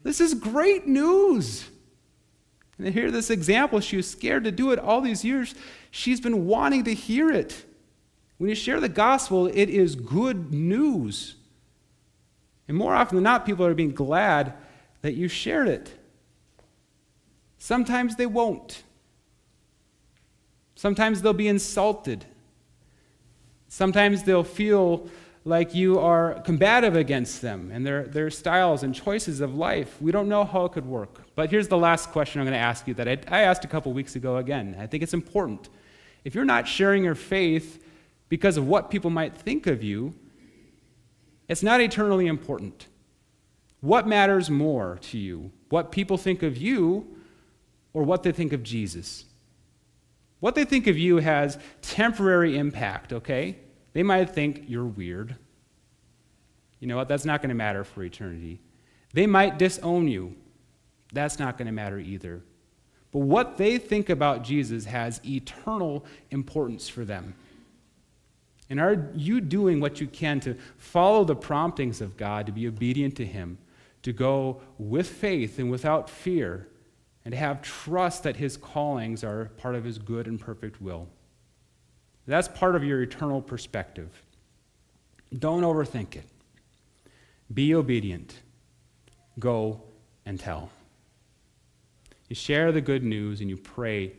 This 0.03 0.21
is 0.21 0.33
great 0.33 0.87
news. 0.87 1.69
And 2.77 2.93
hear 2.93 3.11
this 3.11 3.29
example, 3.29 3.79
she 3.79 3.97
was 3.97 4.09
scared 4.09 4.43
to 4.45 4.51
do 4.51 4.71
it 4.71 4.79
all 4.79 5.01
these 5.01 5.23
years. 5.23 5.53
She's 5.91 6.19
been 6.19 6.45
wanting 6.47 6.83
to 6.85 6.93
hear 6.93 7.31
it. 7.31 7.65
When 8.37 8.49
you 8.49 8.55
share 8.55 8.79
the 8.79 8.89
gospel, 8.89 9.45
it 9.47 9.69
is 9.69 9.95
good 9.95 10.51
news. 10.51 11.35
And 12.71 12.77
more 12.77 12.95
often 12.95 13.17
than 13.17 13.25
not, 13.25 13.45
people 13.45 13.65
are 13.65 13.73
being 13.73 13.91
glad 13.91 14.53
that 15.01 15.13
you 15.13 15.27
shared 15.27 15.67
it. 15.67 15.91
Sometimes 17.57 18.15
they 18.15 18.25
won't. 18.25 18.83
Sometimes 20.75 21.21
they'll 21.21 21.33
be 21.33 21.49
insulted. 21.49 22.23
Sometimes 23.67 24.23
they'll 24.23 24.45
feel 24.45 25.09
like 25.43 25.75
you 25.75 25.99
are 25.99 26.39
combative 26.45 26.95
against 26.95 27.41
them 27.41 27.71
and 27.73 27.85
their, 27.85 28.03
their 28.03 28.29
styles 28.29 28.83
and 28.83 28.95
choices 28.95 29.41
of 29.41 29.53
life. 29.53 30.01
We 30.01 30.13
don't 30.13 30.29
know 30.29 30.45
how 30.45 30.63
it 30.63 30.71
could 30.71 30.85
work. 30.85 31.23
But 31.35 31.49
here's 31.49 31.67
the 31.67 31.77
last 31.77 32.11
question 32.11 32.39
I'm 32.39 32.47
going 32.47 32.57
to 32.57 32.63
ask 32.63 32.87
you 32.87 32.93
that 32.93 33.07
I, 33.09 33.17
I 33.27 33.41
asked 33.41 33.65
a 33.65 33.67
couple 33.67 33.91
weeks 33.91 34.15
ago 34.15 34.37
again. 34.37 34.77
I 34.79 34.87
think 34.87 35.03
it's 35.03 35.13
important. 35.13 35.67
If 36.23 36.35
you're 36.35 36.45
not 36.45 36.69
sharing 36.69 37.03
your 37.03 37.15
faith 37.15 37.83
because 38.29 38.55
of 38.55 38.65
what 38.65 38.89
people 38.89 39.09
might 39.09 39.35
think 39.35 39.67
of 39.67 39.83
you, 39.83 40.13
it's 41.51 41.61
not 41.61 41.81
eternally 41.81 42.27
important. 42.27 42.87
What 43.81 44.07
matters 44.07 44.49
more 44.49 44.99
to 45.01 45.17
you? 45.17 45.51
What 45.67 45.91
people 45.91 46.17
think 46.17 46.43
of 46.43 46.55
you 46.55 47.17
or 47.91 48.03
what 48.03 48.23
they 48.23 48.31
think 48.31 48.53
of 48.53 48.63
Jesus? 48.63 49.25
What 50.39 50.55
they 50.55 50.63
think 50.63 50.87
of 50.87 50.97
you 50.97 51.17
has 51.17 51.57
temporary 51.81 52.57
impact, 52.57 53.11
okay? 53.11 53.57
They 53.91 54.01
might 54.01 54.29
think 54.29 54.63
you're 54.67 54.85
weird. 54.85 55.35
You 56.79 56.87
know 56.87 56.95
what? 56.95 57.09
That's 57.09 57.25
not 57.25 57.41
going 57.41 57.49
to 57.49 57.55
matter 57.55 57.83
for 57.83 58.01
eternity. 58.01 58.61
They 59.13 59.27
might 59.27 59.59
disown 59.59 60.07
you. 60.07 60.37
That's 61.11 61.37
not 61.37 61.57
going 61.57 61.65
to 61.65 61.73
matter 61.73 61.99
either. 61.99 62.43
But 63.11 63.19
what 63.19 63.57
they 63.57 63.77
think 63.77 64.09
about 64.09 64.45
Jesus 64.45 64.85
has 64.85 65.19
eternal 65.25 66.05
importance 66.29 66.87
for 66.87 67.03
them. 67.03 67.35
And 68.71 68.79
are 68.79 69.11
you 69.13 69.41
doing 69.41 69.81
what 69.81 69.99
you 69.99 70.07
can 70.07 70.39
to 70.39 70.55
follow 70.77 71.25
the 71.25 71.35
promptings 71.35 71.99
of 71.99 72.15
God, 72.15 72.45
to 72.45 72.53
be 72.53 72.69
obedient 72.69 73.17
to 73.17 73.25
Him, 73.25 73.57
to 74.01 74.13
go 74.13 74.61
with 74.77 75.09
faith 75.09 75.59
and 75.59 75.69
without 75.69 76.09
fear, 76.09 76.69
and 77.25 77.33
to 77.33 77.37
have 77.37 77.61
trust 77.61 78.23
that 78.23 78.37
His 78.37 78.55
callings 78.55 79.25
are 79.25 79.51
part 79.57 79.75
of 79.75 79.83
His 79.83 79.97
good 79.97 80.25
and 80.25 80.39
perfect 80.39 80.81
will? 80.81 81.09
That's 82.25 82.47
part 82.47 82.77
of 82.77 82.83
your 82.85 83.01
eternal 83.01 83.41
perspective. 83.41 84.23
Don't 85.37 85.63
overthink 85.63 86.15
it. 86.15 86.29
Be 87.53 87.75
obedient. 87.75 88.39
Go 89.37 89.81
and 90.25 90.39
tell. 90.39 90.69
You 92.29 92.37
share 92.37 92.71
the 92.71 92.79
good 92.79 93.03
news 93.03 93.41
and 93.41 93.49
you 93.49 93.57
pray 93.57 94.13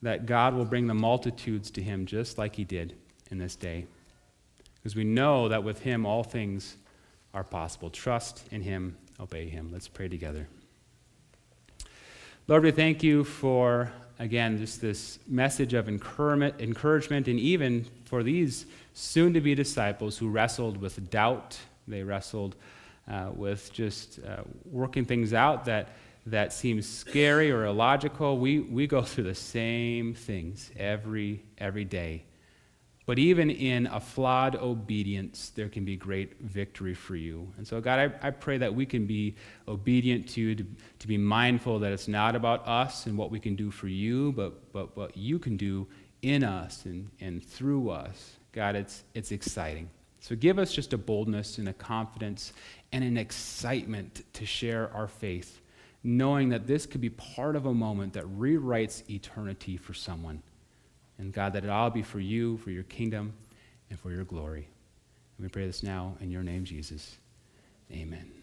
that 0.00 0.24
God 0.24 0.54
will 0.54 0.64
bring 0.64 0.86
the 0.86 0.94
multitudes 0.94 1.70
to 1.72 1.82
him 1.82 2.06
just 2.06 2.38
like 2.38 2.56
he 2.56 2.64
did 2.64 2.96
in 3.30 3.38
this 3.38 3.56
day. 3.56 3.86
Because 4.76 4.96
we 4.96 5.04
know 5.04 5.48
that 5.48 5.62
with 5.62 5.80
him 5.80 6.06
all 6.06 6.22
things 6.22 6.76
are 7.34 7.44
possible. 7.44 7.90
Trust 7.90 8.44
in 8.50 8.62
him, 8.62 8.96
obey 9.18 9.48
him. 9.48 9.70
Let's 9.72 9.88
pray 9.88 10.08
together. 10.08 10.48
Lord, 12.48 12.64
we 12.64 12.70
thank 12.70 13.02
you 13.02 13.22
for, 13.22 13.92
again, 14.18 14.58
just 14.58 14.80
this 14.80 15.18
message 15.28 15.74
of 15.74 15.88
encouragement, 15.88 17.28
and 17.28 17.38
even 17.38 17.86
for 18.06 18.22
these 18.22 18.66
soon 18.94 19.32
to 19.34 19.40
be 19.40 19.54
disciples 19.54 20.18
who 20.18 20.28
wrestled 20.28 20.78
with 20.78 21.10
doubt. 21.10 21.58
They 21.86 22.02
wrestled 22.02 22.56
uh, 23.08 23.30
with 23.34 23.72
just 23.72 24.18
uh, 24.24 24.42
working 24.64 25.04
things 25.04 25.32
out 25.32 25.64
that 25.66 25.90
that 26.26 26.52
seems 26.52 26.88
scary 26.88 27.50
or 27.50 27.64
illogical, 27.64 28.38
we, 28.38 28.60
we 28.60 28.86
go 28.86 29.02
through 29.02 29.24
the 29.24 29.34
same 29.34 30.14
things 30.14 30.70
every, 30.76 31.42
every 31.58 31.84
day. 31.84 32.24
But 33.10 33.18
even 33.18 33.50
in 33.50 33.88
a 33.88 33.98
flawed 33.98 34.54
obedience, 34.54 35.50
there 35.56 35.68
can 35.68 35.84
be 35.84 35.96
great 35.96 36.40
victory 36.40 36.94
for 36.94 37.16
you. 37.16 37.52
And 37.56 37.66
so, 37.66 37.80
God, 37.80 37.98
I, 38.22 38.28
I 38.28 38.30
pray 38.30 38.56
that 38.58 38.72
we 38.72 38.86
can 38.86 39.04
be 39.04 39.34
obedient 39.66 40.28
to 40.28 40.40
you, 40.40 40.54
to, 40.54 40.64
to 41.00 41.08
be 41.08 41.18
mindful 41.18 41.80
that 41.80 41.90
it's 41.90 42.06
not 42.06 42.36
about 42.36 42.68
us 42.68 43.06
and 43.06 43.18
what 43.18 43.32
we 43.32 43.40
can 43.40 43.56
do 43.56 43.72
for 43.72 43.88
you, 43.88 44.30
but, 44.30 44.72
but 44.72 44.96
what 44.96 45.16
you 45.16 45.40
can 45.40 45.56
do 45.56 45.88
in 46.22 46.44
us 46.44 46.84
and, 46.84 47.10
and 47.18 47.44
through 47.44 47.90
us. 47.90 48.36
God, 48.52 48.76
it's, 48.76 49.02
it's 49.12 49.32
exciting. 49.32 49.90
So 50.20 50.36
give 50.36 50.60
us 50.60 50.72
just 50.72 50.92
a 50.92 50.96
boldness 50.96 51.58
and 51.58 51.68
a 51.68 51.72
confidence 51.72 52.52
and 52.92 53.02
an 53.02 53.16
excitement 53.16 54.22
to 54.34 54.46
share 54.46 54.88
our 54.94 55.08
faith 55.08 55.60
knowing 56.04 56.50
that 56.50 56.68
this 56.68 56.86
could 56.86 57.00
be 57.00 57.10
part 57.10 57.56
of 57.56 57.66
a 57.66 57.74
moment 57.74 58.12
that 58.12 58.24
rewrites 58.38 59.02
eternity 59.10 59.76
for 59.76 59.94
someone. 59.94 60.44
And 61.20 61.34
God, 61.34 61.52
that 61.52 61.64
it 61.64 61.70
all 61.70 61.90
be 61.90 62.02
for 62.02 62.18
you, 62.18 62.56
for 62.58 62.70
your 62.70 62.84
kingdom, 62.84 63.34
and 63.90 64.00
for 64.00 64.10
your 64.10 64.24
glory. 64.24 64.66
And 65.36 65.44
we 65.44 65.48
pray 65.48 65.66
this 65.66 65.82
now 65.82 66.16
in 66.20 66.30
your 66.30 66.42
name, 66.42 66.64
Jesus. 66.64 67.16
Amen. 67.92 68.39